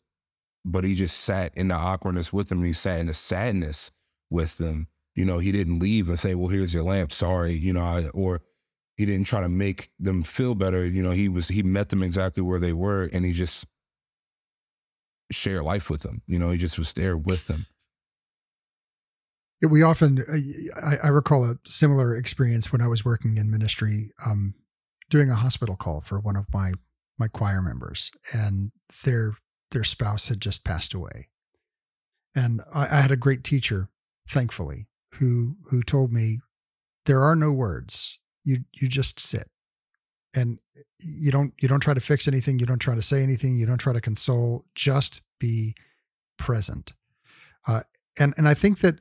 [0.64, 3.90] But he just sat in the awkwardness with them and he sat in the sadness
[4.30, 4.88] with them.
[5.14, 7.12] You know, he didn't leave and say, well, here's your lamp.
[7.12, 7.53] Sorry.
[7.53, 8.40] You know, I, or
[8.96, 10.86] he didn't try to make them feel better.
[10.86, 13.66] You know, he was, he met them exactly where they were and he just
[15.33, 16.22] shared life with them.
[16.26, 17.66] You know, he just was there with them
[19.68, 24.11] we often uh, I, I, recall a similar experience when I was working in ministry,
[24.26, 24.55] um,
[25.09, 26.72] doing a hospital call for one of my
[27.18, 28.72] my choir members, and
[29.05, 29.33] their
[29.70, 31.28] their spouse had just passed away,
[32.35, 33.89] and I, I had a great teacher,
[34.28, 36.39] thankfully, who who told me
[37.07, 38.18] there are no words.
[38.45, 39.49] You you just sit,
[40.35, 40.59] and
[41.01, 42.59] you don't you don't try to fix anything.
[42.59, 43.57] You don't try to say anything.
[43.57, 44.64] You don't try to console.
[44.75, 45.75] Just be
[46.39, 46.95] present.
[47.66, 47.81] Uh,
[48.18, 49.01] and and I think that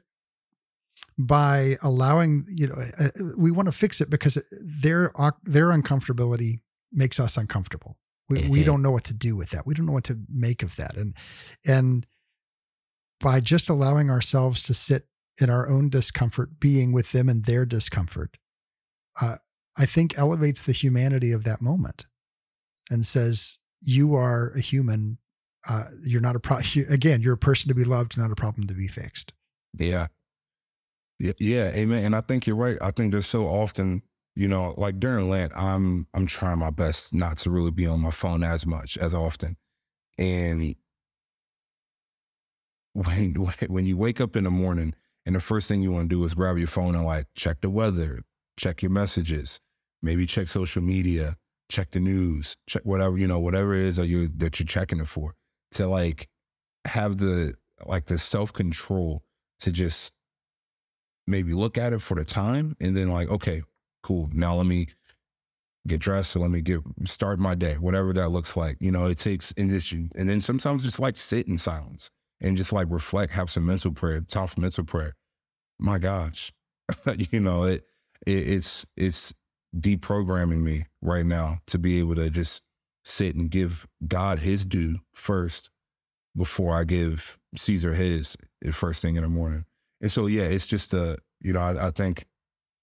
[1.18, 5.12] by allowing you know uh, we want to fix it because their
[5.44, 6.60] their uncomfortability
[6.92, 7.98] makes us uncomfortable
[8.30, 8.52] we, mm-hmm.
[8.52, 10.76] we don't know what to do with that we don't know what to make of
[10.78, 11.14] that and
[11.66, 12.08] and
[13.20, 15.08] by just allowing ourselves to sit
[15.40, 18.38] in our own discomfort being with them and their discomfort
[19.22, 19.36] uh,
[19.78, 22.06] i think elevates the humanity of that moment
[22.90, 25.18] and says you are a human
[25.70, 26.58] uh, you're not a pro
[26.90, 29.34] again you're a person to be loved not a problem to be fixed
[29.78, 30.08] yeah
[31.22, 32.04] yeah, yeah, amen.
[32.04, 32.80] And I think you're right.
[32.82, 34.02] I think there's so often,
[34.36, 38.00] you know, like during Lent, I'm I'm trying my best not to really be on
[38.00, 39.56] my phone as much as often.
[40.18, 40.76] And
[42.94, 43.36] when
[43.68, 44.96] when you wake up in the morning
[45.28, 47.62] and the first thing you want to do is grab your phone and like check
[47.62, 48.24] the weather,
[48.58, 49.60] check your messages,
[50.02, 51.36] maybe check social media,
[51.70, 55.00] check the news, check whatever, you know, whatever it is that you that you're checking
[55.00, 55.36] it for.
[55.74, 56.28] To like
[56.86, 57.54] have the
[57.86, 59.24] like the self-control
[59.62, 60.12] to just
[61.28, 63.64] maybe look at it for the time and then like, okay,
[64.04, 64.30] cool.
[64.34, 64.88] Now let me
[65.88, 68.78] get dressed or let me get start my day, whatever that looks like.
[68.80, 72.58] You know, it takes and this and then sometimes just like sit in silence and
[72.58, 75.16] just like reflect, have some mental prayer, time for mental prayer.
[75.80, 76.52] My gosh.
[77.32, 77.84] you know, it,
[78.26, 79.34] it it's it's
[79.76, 82.62] deprogramming me right now to be able to just
[83.04, 85.72] sit and give God his due first
[86.36, 88.38] before I give Caesar his
[88.72, 89.66] first thing in the morning.
[90.02, 92.26] And so, yeah, it's just a, you know, I, I think,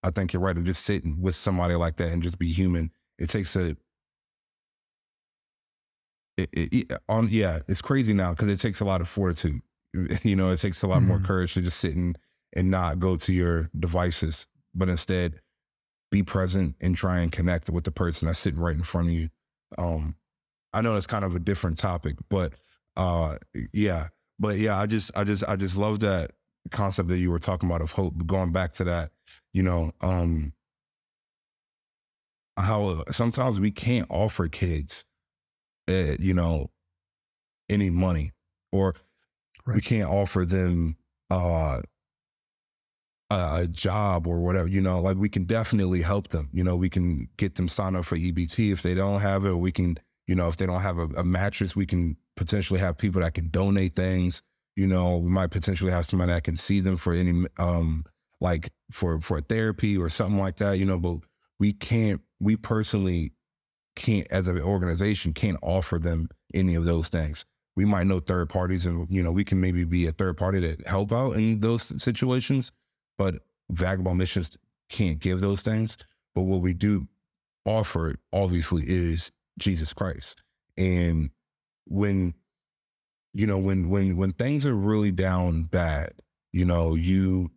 [0.02, 0.54] I think you're right.
[0.54, 2.90] To just sitting with somebody like that and just be human.
[3.18, 3.76] It takes a,
[6.36, 9.60] it, it, on yeah, it's crazy now because it takes a lot of fortitude.
[10.22, 11.08] You know, it takes a lot mm-hmm.
[11.08, 12.16] more courage to just sit and,
[12.52, 14.46] and not go to your devices,
[14.78, 15.40] but instead
[16.10, 19.14] be present and try and connect with the person that's sitting right in front of
[19.14, 19.28] you.
[19.76, 20.16] Um,
[20.72, 22.54] I know that's kind of a different topic, but
[22.96, 23.36] uh,
[23.72, 24.08] yeah,
[24.38, 26.32] but yeah, I just, I just, I just love that
[26.70, 29.10] concept that you were talking about of hope, going back to that,
[29.52, 30.52] you know, um,
[32.56, 35.04] how sometimes we can't offer kids,
[35.88, 36.70] uh, you know,
[37.68, 38.32] any money
[38.72, 38.94] or
[39.66, 39.76] right.
[39.76, 40.96] we can't offer them
[41.30, 41.80] uh,
[43.30, 46.48] a, job or whatever, you know, like we can definitely help them.
[46.52, 49.54] You know, we can get them signed up for EBT if they don't have it.
[49.54, 52.96] we can, you know, if they don't have a, a mattress, we can potentially have
[52.96, 54.42] people that can donate things
[54.78, 58.04] you know we might potentially have somebody that can see them for any um
[58.40, 61.16] like for for therapy or something like that you know but
[61.58, 63.32] we can't we personally
[63.96, 68.48] can't as an organization can't offer them any of those things we might know third
[68.48, 71.58] parties and you know we can maybe be a third party to help out in
[71.58, 72.70] those situations
[73.18, 74.56] but vagabond missions
[74.88, 75.98] can't give those things
[76.34, 77.06] but what we do
[77.66, 80.42] offer obviously is jesus christ
[80.78, 81.30] and
[81.86, 82.32] when
[83.38, 86.12] you know, when when when things are really down bad,
[86.52, 87.50] you know, you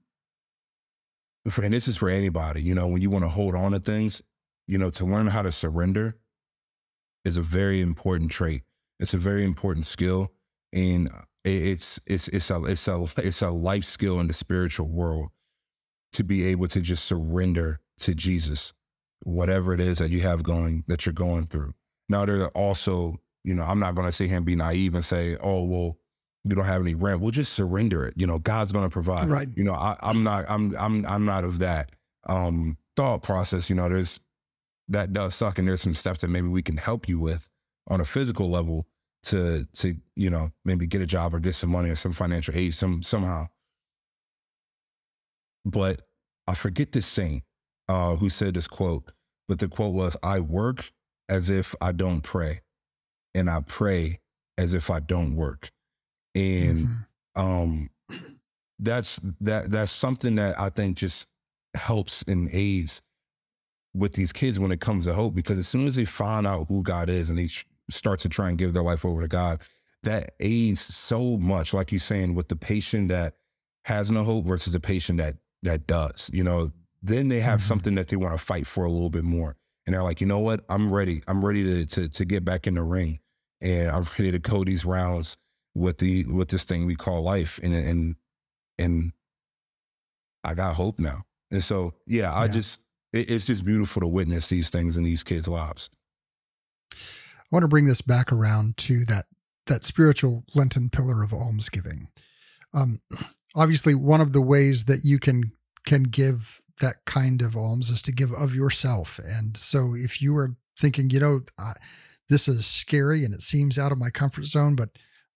[1.45, 4.21] and this is for anybody, you know, when you want to hold on to things,
[4.67, 6.17] you know, to learn how to surrender
[7.25, 8.61] is a very important trait.
[8.99, 10.31] It's a very important skill.
[10.71, 14.87] And uh, it's it's it's a it's a it's a life skill in the spiritual
[14.87, 15.29] world
[16.13, 18.73] to be able to just surrender to Jesus,
[19.23, 21.73] whatever it is that you have going that you're going through.
[22.09, 24.93] Now there are also you know, I'm not going to sit here and be naive
[24.93, 25.97] and say, oh, well,
[26.43, 27.21] you don't have any rent.
[27.21, 28.13] We'll just surrender it.
[28.17, 29.29] You know, God's going to provide.
[29.29, 29.47] Right.
[29.55, 30.45] You know, I, am not.
[30.49, 30.75] I'm.
[30.77, 31.05] I'm.
[31.05, 31.91] I'm not of that
[32.27, 33.69] um, thought process.
[33.69, 34.19] You know, there's
[34.87, 35.59] that does suck.
[35.59, 37.49] And there's some steps that maybe we can help you with
[37.87, 38.87] on a physical level
[39.23, 42.55] to to you know maybe get a job or get some money or some financial
[42.55, 43.47] aid some somehow.
[45.65, 46.01] But
[46.47, 47.43] I forget this saint
[47.87, 49.11] uh, who said this quote,
[49.47, 50.91] but the quote was, "I work
[51.29, 52.61] as if I don't pray,
[53.33, 54.19] and I pray
[54.57, 55.71] as if I don't work,"
[56.35, 57.41] and mm-hmm.
[57.41, 57.89] um,
[58.79, 61.27] that's that that's something that I think just
[61.75, 63.01] helps and aids
[63.93, 66.67] with these kids when it comes to hope because as soon as they find out
[66.67, 67.49] who God is and they
[67.89, 69.61] start to try and give their life over to God,
[70.03, 73.35] that aids so much, like you're saying, with the patient that
[73.85, 76.29] has no hope versus the patient that that does.
[76.33, 77.67] You know, then they have mm-hmm.
[77.67, 79.55] something that they want to fight for a little bit more.
[79.85, 80.61] And they're like, you know what?
[80.69, 81.23] I'm ready.
[81.27, 83.19] I'm ready to to to get back in the ring.
[83.61, 85.37] And I'm ready to go these rounds
[85.73, 87.59] with the with this thing we call life.
[87.63, 88.15] And and
[88.77, 89.13] and
[90.43, 91.23] I got hope now.
[91.51, 92.79] And so yeah, I just
[93.11, 95.89] it, it's just beautiful to witness these things in these kids' lives.
[96.93, 96.97] I
[97.51, 99.25] want to bring this back around to that
[99.65, 102.07] that spiritual Lenten pillar of almsgiving.
[102.73, 103.01] Um,
[103.55, 105.51] obviously, one of the ways that you can
[105.85, 109.19] can give that kind of alms is to give of yourself.
[109.19, 111.73] And so, if you are thinking, you know, uh,
[112.29, 114.89] this is scary and it seems out of my comfort zone, but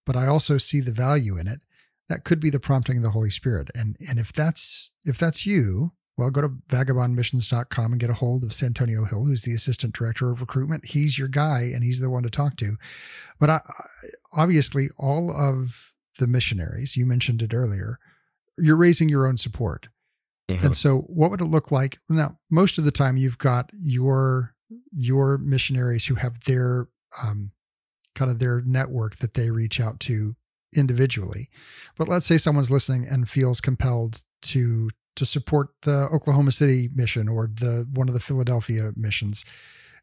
[0.06, 1.62] but I also see the value in it.
[2.08, 3.70] That could be the prompting of the Holy Spirit.
[3.76, 8.44] And and if that's if that's you, well, go to vagabondmissions.com and get a hold
[8.44, 10.86] of Santonio Hill, who's the assistant director of recruitment.
[10.86, 12.78] He's your guy and he's the one to talk to.
[13.40, 13.60] But I,
[14.38, 18.00] obviously, all of the missionaries, you mentioned it earlier,
[18.58, 19.90] you're raising your own support.
[20.50, 20.68] Mm-hmm.
[20.68, 22.00] And so, what would it look like?
[22.08, 24.56] Now, most of the time, you've got your
[24.92, 26.88] your missionaries who have their
[27.24, 27.52] um,
[28.14, 30.36] kind of their network that they reach out to
[30.76, 31.50] individually.
[31.98, 37.28] But let's say someone's listening and feels compelled to to support the Oklahoma City mission
[37.28, 39.46] or the one of the Philadelphia missions,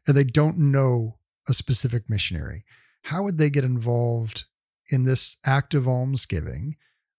[0.07, 2.63] and they don't know a specific missionary,
[3.03, 4.45] how would they get involved
[4.91, 6.75] in this act of almsgiving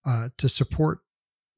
[0.07, 0.99] uh, to support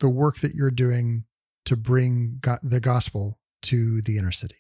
[0.01, 1.25] the work that you're doing
[1.65, 4.57] to bring go- the gospel to the inner city?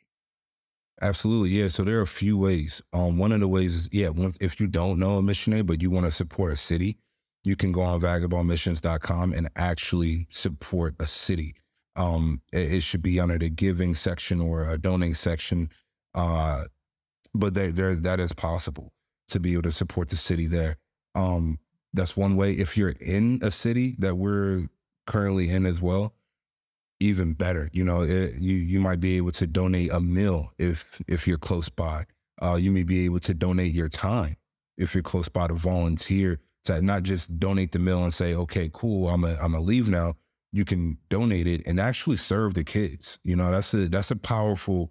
[1.02, 1.68] Absolutely, yeah.
[1.68, 2.82] So there are a few ways.
[2.92, 5.90] Um, one of the ways is yeah, if you don't know a missionary but you
[5.90, 6.98] want to support a city,
[7.44, 11.54] you can go on vagabondmissions.com and actually support a city
[11.96, 15.70] um, it, it, should be under the giving section or a donating section.
[16.14, 16.64] Uh,
[17.34, 18.92] but there, there, that is possible
[19.28, 20.76] to be able to support the city there.
[21.16, 21.58] Um,
[21.92, 22.52] that's one way.
[22.52, 24.68] If you're in a city that we're
[25.06, 26.14] currently in as well,
[27.00, 27.68] even better.
[27.72, 31.38] You know, it, you you might be able to donate a meal if if you're
[31.38, 32.04] close by.
[32.40, 34.36] Uh, you may be able to donate your time
[34.76, 38.70] if you're close by to volunteer to not just donate the meal and say, okay,
[38.72, 40.14] cool, I'm a I'm a leave now,
[40.52, 43.18] you can donate it and actually serve the kids.
[43.24, 44.90] You know, that's a that's a powerful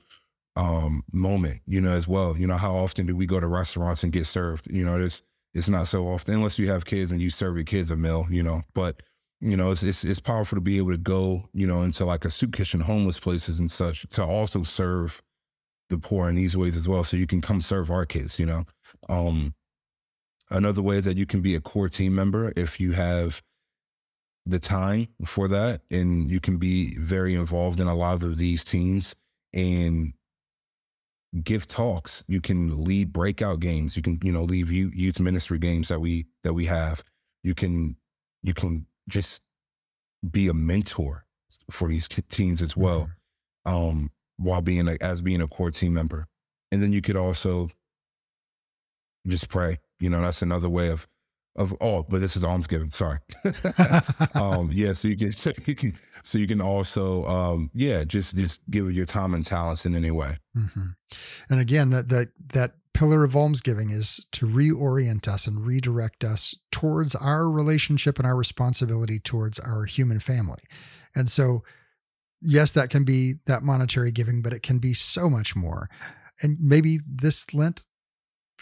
[0.56, 1.62] um, moment.
[1.68, 2.38] You know, as well.
[2.38, 4.68] You know, how often do we go to restaurants and get served?
[4.72, 5.22] You know, it's
[5.56, 8.28] it's not so often unless you have kids and you serve your kids a meal.
[8.30, 9.02] You know, but
[9.40, 12.26] you know, it's, it's it's powerful to be able to go, you know, into like
[12.26, 15.22] a soup kitchen, homeless places and such to also serve
[15.90, 17.04] the poor in these ways as well.
[17.04, 18.38] So you can come serve our kids.
[18.38, 18.66] You know,
[19.10, 19.56] um,
[20.52, 23.42] another way that you can be a core team member if you have
[24.46, 28.64] the time for that and you can be very involved in a lot of these
[28.64, 29.16] teams
[29.54, 30.14] and
[31.44, 32.24] give talks.
[32.28, 33.96] You can lead breakout games.
[33.96, 37.04] You can you know lead youth ministry games that we that we have.
[37.44, 37.98] You can
[38.42, 39.42] you can just
[40.30, 41.26] be a mentor
[41.70, 43.10] for these teens as well
[43.68, 43.76] mm-hmm.
[43.76, 46.28] um while being a, as being a core team member.
[46.72, 47.70] And then you could also
[49.28, 49.80] just pray.
[50.00, 51.08] You know that's another way of
[51.56, 52.92] of oh, but this is almsgiving.
[52.92, 53.20] Sorry.
[54.36, 55.94] um, yeah, so you can, so you can
[56.24, 60.12] so you can also um, yeah just just give your time and talents in any
[60.12, 60.38] way.
[60.58, 60.88] Mm-hmm.
[61.50, 66.56] And again, that that that pillar of almsgiving is to reorient us and redirect us
[66.72, 70.64] towards our relationship and our responsibility towards our human family.
[71.14, 71.64] And so,
[72.42, 75.90] yes, that can be that monetary giving, but it can be so much more.
[76.42, 77.86] And maybe this Lent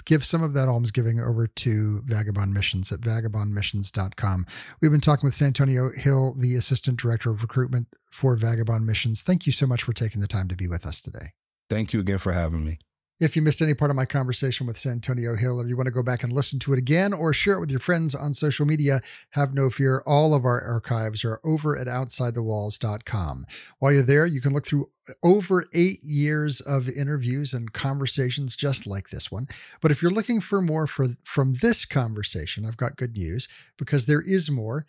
[0.06, 4.46] give some of that almsgiving over to Vagabond Missions at vagabondmissions.com.
[4.82, 9.22] We've been talking with Santonio Hill, the Assistant Director of Recruitment for Vagabond Missions.
[9.22, 11.34] Thank you so much for taking the time to be with us today.
[11.70, 12.80] Thank you again for having me.
[13.24, 15.94] If you missed any part of my conversation with Santonio Hill, or you want to
[15.94, 18.66] go back and listen to it again, or share it with your friends on social
[18.66, 19.00] media,
[19.30, 20.04] have no fear.
[20.06, 23.46] All of our archives are over at OutsideTheWalls.com.
[23.80, 24.90] While you're there, you can look through
[25.24, 29.48] over eight years of interviews and conversations just like this one.
[29.80, 33.48] But if you're looking for more for, from this conversation, I've got good news
[33.78, 34.86] because there is more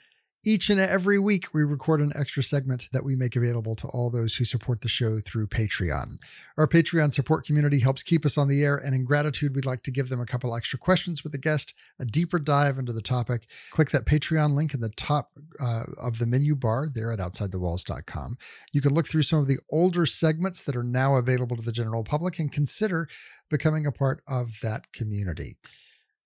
[0.46, 4.10] Each and every week, we record an extra segment that we make available to all
[4.10, 6.18] those who support the show through Patreon.
[6.58, 9.82] Our Patreon support community helps keep us on the air, and in gratitude, we'd like
[9.84, 13.00] to give them a couple extra questions with the guest, a deeper dive into the
[13.00, 13.46] topic.
[13.70, 18.36] Click that Patreon link in the top uh, of the menu bar there at OutsideTheWalls.com.
[18.70, 21.72] You can look through some of the older segments that are now available to the
[21.72, 23.08] general public and consider
[23.48, 25.56] becoming a part of that community.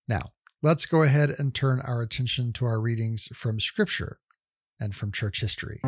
[0.08, 0.32] Now,
[0.62, 4.18] let's go ahead and turn our attention to our readings from Scripture
[4.80, 5.80] and from church history.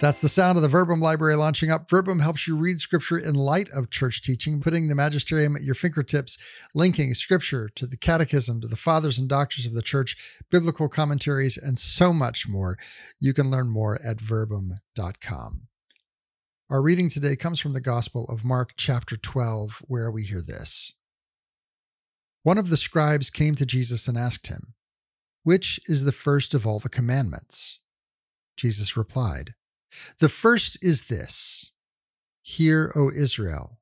[0.00, 1.90] That's the sound of the Verbum Library launching up.
[1.90, 5.74] Verbum helps you read Scripture in light of church teaching, putting the magisterium at your
[5.74, 6.38] fingertips,
[6.72, 10.16] linking Scripture to the Catechism, to the Fathers and Doctors of the Church,
[10.52, 12.78] biblical commentaries, and so much more.
[13.18, 15.62] You can learn more at verbum.com.
[16.70, 20.94] Our reading today comes from the Gospel of Mark, chapter 12, where we hear this.
[22.42, 24.74] One of the scribes came to Jesus and asked him,
[25.42, 27.80] Which is the first of all the commandments?
[28.56, 29.54] Jesus replied,
[30.18, 31.72] The first is this
[32.42, 33.78] Hear, O Israel,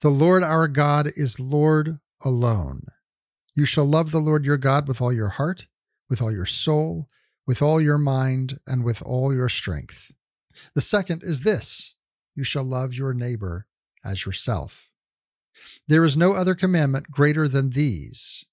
[0.00, 2.84] the Lord our God is Lord alone.
[3.54, 5.66] You shall love the Lord your God with all your heart,
[6.08, 7.08] with all your soul,
[7.46, 10.12] with all your mind, and with all your strength.
[10.74, 11.94] The second is this
[12.34, 13.66] You shall love your neighbor
[14.04, 14.89] as yourself.
[15.86, 18.44] There is no other commandment greater than these.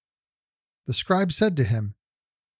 [0.87, 1.95] The scribe said to him,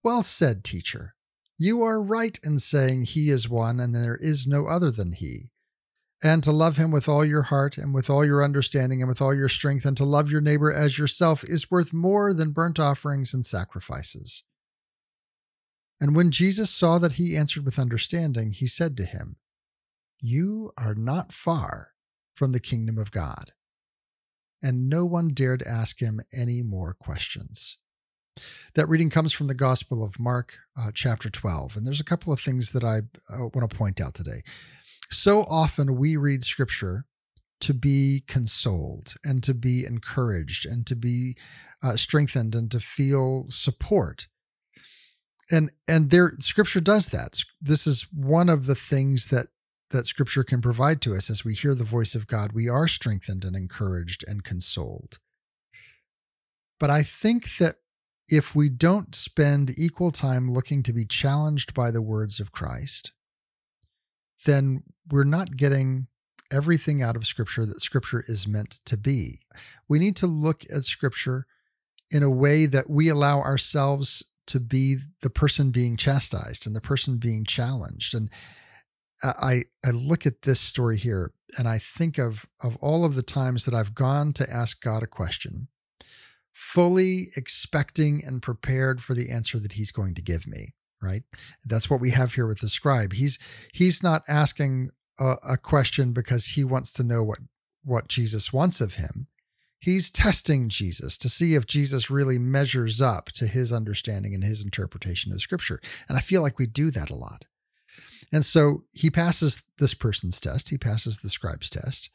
[0.04, 1.16] Well said, teacher.
[1.58, 5.50] You are right in saying he is one and there is no other than he.
[6.24, 9.22] And to love him with all your heart and with all your understanding and with
[9.22, 12.80] all your strength and to love your neighbor as yourself is worth more than burnt
[12.80, 14.44] offerings and sacrifices.
[16.00, 19.38] And when Jesus saw that he answered with understanding, he said to him,
[20.20, 21.94] You are not far
[22.36, 23.54] from the kingdom of God
[24.62, 27.78] and no one dared ask him any more questions.
[28.76, 31.76] That reading comes from the Gospel of Mark, uh, chapter 12.
[31.76, 33.00] And there's a couple of things that I
[33.34, 34.44] uh, want to point out today.
[35.10, 37.06] So often we read scripture
[37.62, 41.36] to be consoled and to be encouraged and to be
[41.82, 44.28] uh, strengthened and to feel support.
[45.50, 47.40] And and there scripture does that.
[47.62, 49.48] This is one of the things that
[49.92, 52.88] that scripture can provide to us as we hear the voice of God, we are
[52.88, 55.20] strengthened and encouraged and consoled.
[56.80, 57.76] But I think that
[58.28, 63.14] if we don't spend equal time looking to be challenged by the words of Christ,
[64.46, 66.08] then we're not getting
[66.52, 69.40] everything out of Scripture that Scripture is meant to be.
[69.88, 71.48] We need to look at Scripture
[72.12, 76.82] in a way that we allow ourselves to be the person being chastised and the
[76.82, 78.14] person being challenged.
[78.14, 78.30] And
[79.24, 83.24] I I look at this story here and I think of of all of the
[83.24, 85.68] times that I've gone to ask God a question,
[86.54, 90.74] fully expecting and prepared for the answer that He's going to give me.
[91.02, 91.24] Right.
[91.64, 93.14] That's what we have here with the scribe.
[93.14, 93.38] He's
[93.72, 94.90] he's not asking
[95.20, 97.40] a, a question because he wants to know what
[97.84, 99.28] what Jesus wants of him.
[99.80, 104.64] He's testing Jesus to see if Jesus really measures up to his understanding and his
[104.64, 105.80] interpretation of Scripture.
[106.10, 107.46] And I feel like we do that a lot.
[108.32, 110.70] And so he passes this person's test.
[110.70, 112.10] He passes the scribe's test.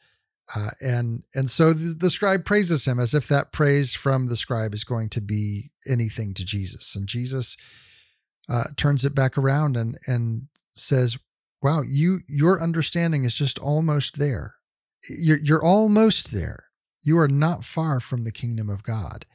[0.55, 4.35] Uh, and and so the, the, scribe praises him as if that praise from the
[4.35, 6.95] scribe is going to be anything to Jesus.
[6.95, 7.55] And Jesus
[8.49, 11.17] uh, turns it back around and and says,
[11.61, 14.55] "Wow, you your understanding is just almost there.
[15.09, 16.65] You're you're almost there.
[17.01, 19.25] You are not far from the kingdom of God."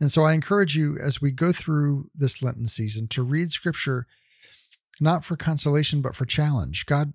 [0.00, 4.06] And so I encourage you as we go through this Lenten season to read Scripture
[5.00, 6.86] not for consolation, but for challenge.
[6.86, 7.12] God,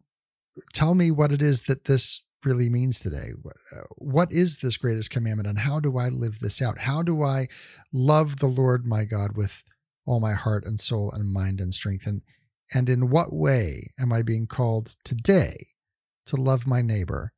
[0.74, 3.32] tell me what it is that this really means today.
[3.76, 6.80] Uh, what is this greatest commandment and how do I live this out?
[6.80, 7.48] How do I
[7.92, 9.64] love the Lord my God with
[10.06, 12.06] all my heart and soul and mind and strength?
[12.06, 12.22] And,
[12.74, 15.68] and in what way am I being called today
[16.28, 17.34] to love my neighbor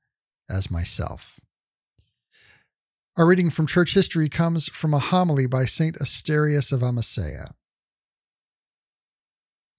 [0.50, 1.40] as myself?
[3.18, 5.98] Our reading from church history comes from a homily by St.
[5.98, 7.54] Asterius of Amasea.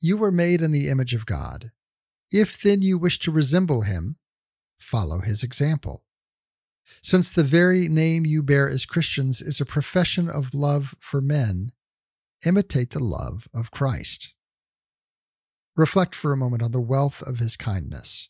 [0.01, 1.73] You were made in the image of God.
[2.31, 4.17] If then you wish to resemble him,
[4.77, 6.05] follow his example.
[7.03, 11.73] Since the very name you bear as Christians is a profession of love for men,
[12.47, 14.35] imitate the love of Christ.
[15.77, 18.29] Reflect for a moment on the wealth of his kindness.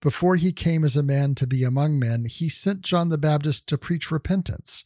[0.00, 3.68] Before he came as a man to be among men, he sent John the Baptist
[3.68, 4.84] to preach repentance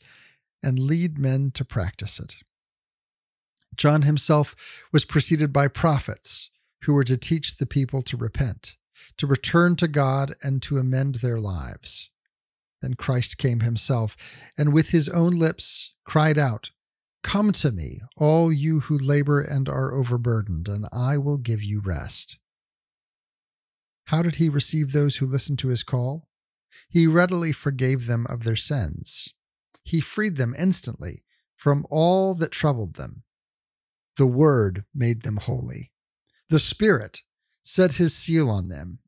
[0.63, 2.43] and lead men to practice it.
[3.77, 4.55] John himself
[4.93, 6.51] was preceded by prophets
[6.83, 8.77] who were to teach the people to repent,
[9.17, 12.11] to return to God, and to amend their lives.
[12.81, 14.17] Then Christ came himself,
[14.59, 16.71] and with his own lips cried out,
[17.23, 21.81] Come to me, all you who labor and are overburdened, and I will give you
[21.81, 22.41] rest.
[24.07, 26.29] How did he receive those who listened to his call?
[26.89, 29.33] He readily forgave them of their sins.
[29.85, 31.23] He freed them instantly
[31.57, 33.23] from all that troubled them.
[34.17, 35.93] The Word made them holy.
[36.49, 37.23] The Spirit
[37.63, 38.99] set his seal on them.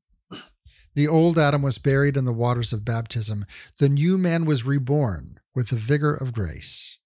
[0.95, 3.47] The old Adam was buried in the waters of baptism.
[3.79, 6.99] The new man was reborn with the vigor of grace.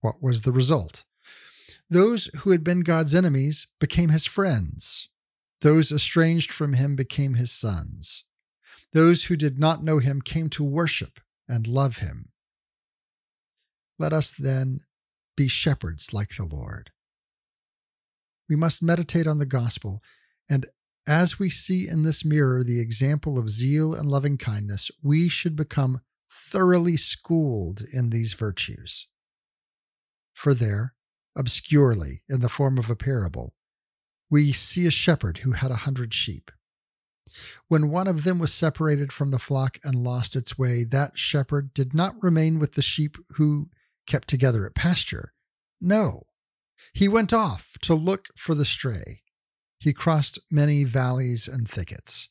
[0.00, 1.04] What was the result?
[1.90, 5.08] Those who had been God's enemies became his friends.
[5.60, 8.24] Those estranged from him became his sons.
[8.92, 12.30] Those who did not know him came to worship and love him.
[13.98, 14.80] Let us then
[15.36, 16.90] be shepherds like the Lord.
[18.48, 20.00] We must meditate on the gospel,
[20.48, 20.66] and
[21.06, 25.56] as we see in this mirror the example of zeal and loving kindness, we should
[25.56, 29.08] become thoroughly schooled in these virtues.
[30.32, 30.94] For there,
[31.36, 33.54] obscurely, in the form of a parable,
[34.30, 36.50] we see a shepherd who had a hundred sheep.
[37.68, 41.74] When one of them was separated from the flock and lost its way, that shepherd
[41.74, 43.70] did not remain with the sheep who
[44.06, 45.32] kept together at pasture.
[45.80, 46.24] No,
[46.92, 49.22] he went off to look for the stray.
[49.78, 52.28] He crossed many valleys and thickets.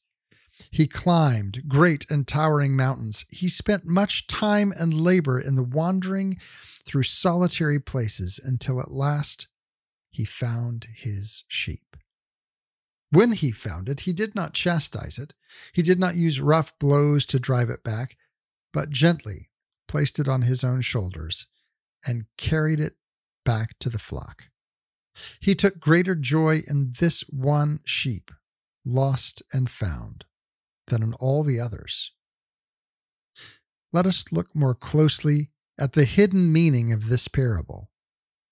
[0.69, 3.25] He climbed great and towering mountains.
[3.29, 6.39] He spent much time and labor in the wandering
[6.85, 9.47] through solitary places until at last
[10.11, 11.97] he found his sheep.
[13.09, 15.33] When he found it, he did not chastise it.
[15.73, 18.15] He did not use rough blows to drive it back,
[18.71, 19.49] but gently
[19.87, 21.47] placed it on his own shoulders
[22.05, 22.95] and carried it
[23.45, 24.49] back to the flock.
[25.39, 28.31] He took greater joy in this one sheep,
[28.85, 30.25] lost and found,
[30.87, 32.11] than in all the others.
[33.93, 37.89] Let us look more closely at the hidden meaning of this parable.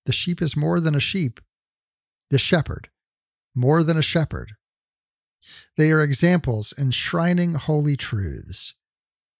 [0.06, 1.40] The sheep is more than a sheep,
[2.30, 2.90] the shepherd
[3.54, 4.52] more than a shepherd.
[5.76, 8.74] They are examples enshrining holy truths.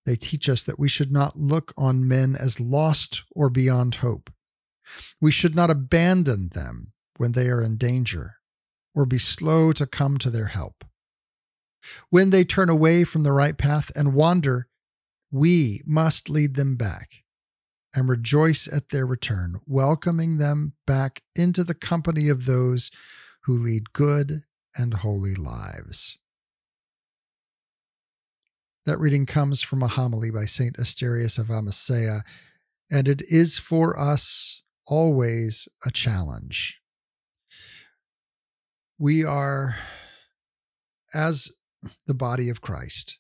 [0.07, 4.31] They teach us that we should not look on men as lost or beyond hope.
[5.21, 8.37] We should not abandon them when they are in danger
[8.95, 10.85] or be slow to come to their help.
[12.11, 14.69] When they turn away from the right path and wander,
[15.31, 17.23] we must lead them back
[17.95, 22.91] and rejoice at their return, welcoming them back into the company of those
[23.45, 24.43] who lead good
[24.77, 26.19] and holy lives.
[28.87, 30.77] That reading comes from a homily by St.
[30.77, 32.23] Asterius of Amasea,
[32.91, 36.81] and it is for us always a challenge.
[38.99, 39.77] We are,
[41.15, 41.53] as
[42.07, 43.19] the body of Christ,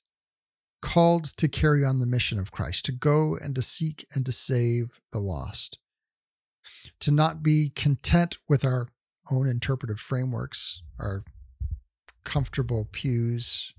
[0.80, 4.32] called to carry on the mission of Christ, to go and to seek and to
[4.32, 5.78] save the lost,
[7.00, 8.88] to not be content with our
[9.30, 11.22] own interpretive frameworks, our
[12.24, 13.74] comfortable pews,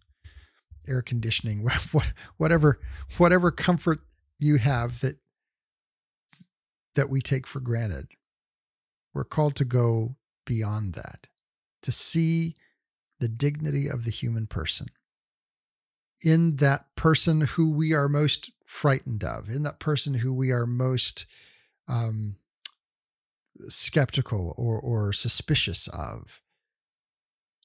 [0.88, 1.67] air conditioning,
[2.38, 2.79] whatever
[3.17, 3.99] whatever comfort
[4.39, 5.15] you have that
[6.95, 8.07] that we take for granted.
[9.13, 10.15] We're called to go
[10.45, 11.27] beyond that,
[11.84, 12.55] to see
[13.19, 14.88] the dignity of the human person
[16.23, 20.65] in that person who we are most frightened of, in that person who we are
[20.65, 21.25] most
[21.88, 22.38] um,
[23.67, 26.41] skeptical or, or suspicious of,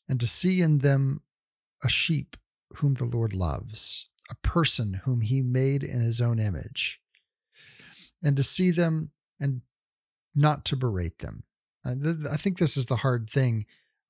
[0.09, 1.21] and to see in them
[1.85, 2.37] a sheep
[2.77, 7.01] whom the Lord loves, a person whom he made in his own image,
[8.23, 9.11] and to see them
[9.41, 9.63] and
[10.35, 11.45] not to berate them.
[11.85, 13.65] I think this is the hard thing.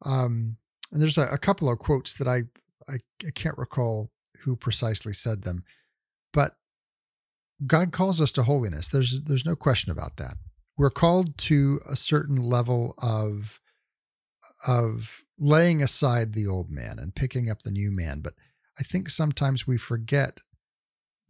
[0.05, 0.57] Um,
[0.91, 2.45] and there's a, a, couple of quotes that I,
[2.89, 2.97] I,
[3.27, 5.65] I can't recall who precisely said them,
[6.33, 6.57] but
[7.67, 8.89] God calls us to holiness.
[8.89, 10.35] There's there's no question about that.
[10.77, 13.61] We're called to a certain level of
[14.67, 18.21] of laying aside the old man and picking up the new man.
[18.21, 18.35] But
[18.79, 20.41] I think sometimes we forget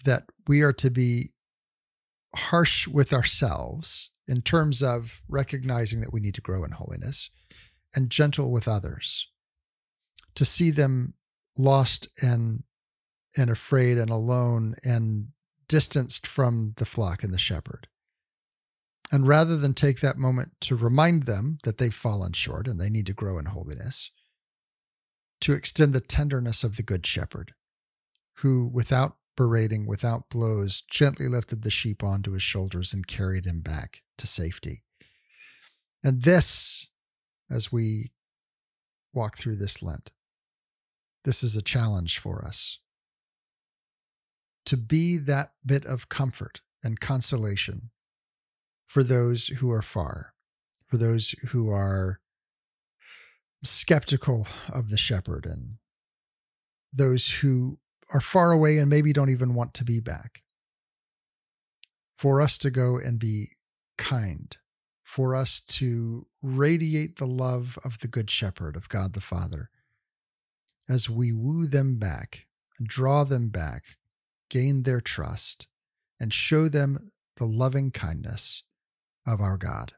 [0.05, 1.33] that we are to be
[2.35, 7.31] harsh with ourselves in terms of recognizing that we need to grow in holiness
[7.95, 9.29] and gentle with others
[10.35, 11.15] to see them
[11.57, 12.63] lost and
[13.39, 15.29] and afraid and alone and
[15.69, 17.87] distanced from the flock and the shepherd.
[19.13, 22.89] And rather than take that moment to remind them that they've fallen short and they
[22.89, 24.11] need to grow in holiness,
[25.41, 27.55] to extend the tenderness of the Good Shepherd,
[28.37, 33.61] who, without berating, without blows, gently lifted the sheep onto his shoulders and carried him
[33.61, 34.83] back to safety.
[36.03, 36.89] And this,
[37.51, 38.13] as we
[39.13, 40.13] walk through this Lent,
[41.25, 42.79] this is a challenge for us
[44.67, 47.91] to be that bit of comfort and consolation
[48.85, 50.35] for those who are far,
[50.87, 52.21] for those who are
[53.67, 55.77] skeptical of the shepherd and
[56.93, 57.79] those who
[58.13, 60.43] are far away and maybe don't even want to be back.
[62.13, 63.49] For us to go and be
[63.99, 64.57] kind,
[65.03, 69.71] for us to radiate the love of the Good Shepherd, of God the Father,
[70.89, 72.47] as we woo them back,
[72.83, 73.99] draw them back,
[74.49, 75.69] gain their trust,
[76.19, 78.63] and show them the loving kindness
[79.27, 79.93] of our God.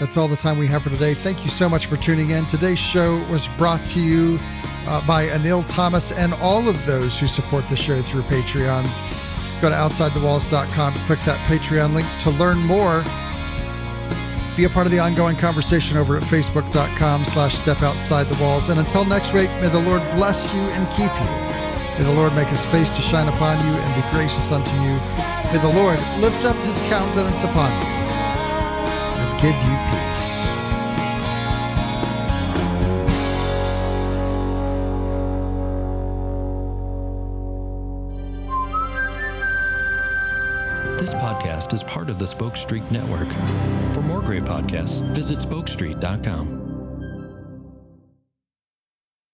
[0.00, 1.14] That's all the time we have for today.
[1.14, 2.46] Thank you so much for tuning in.
[2.46, 4.38] Today's show was brought to you
[4.86, 8.82] uh, by Anil Thomas and all of those who support the show through Patreon.
[9.62, 13.04] Go to OutsideTheWalls.com, click that Patreon link to learn more.
[14.56, 18.68] Be a part of the ongoing conversation over at Facebook.com slash Step Outside the Walls.
[18.68, 21.98] And until next week, may the Lord bless you and keep you.
[21.98, 24.98] May the Lord make his face to shine upon you and be gracious unto you.
[25.52, 28.03] May the Lord lift up his countenance upon you
[29.40, 30.44] give you peace.
[40.98, 43.28] This podcast is part of the Spoke Street Network.
[43.94, 46.63] For more great podcasts, visit spokestreet.com.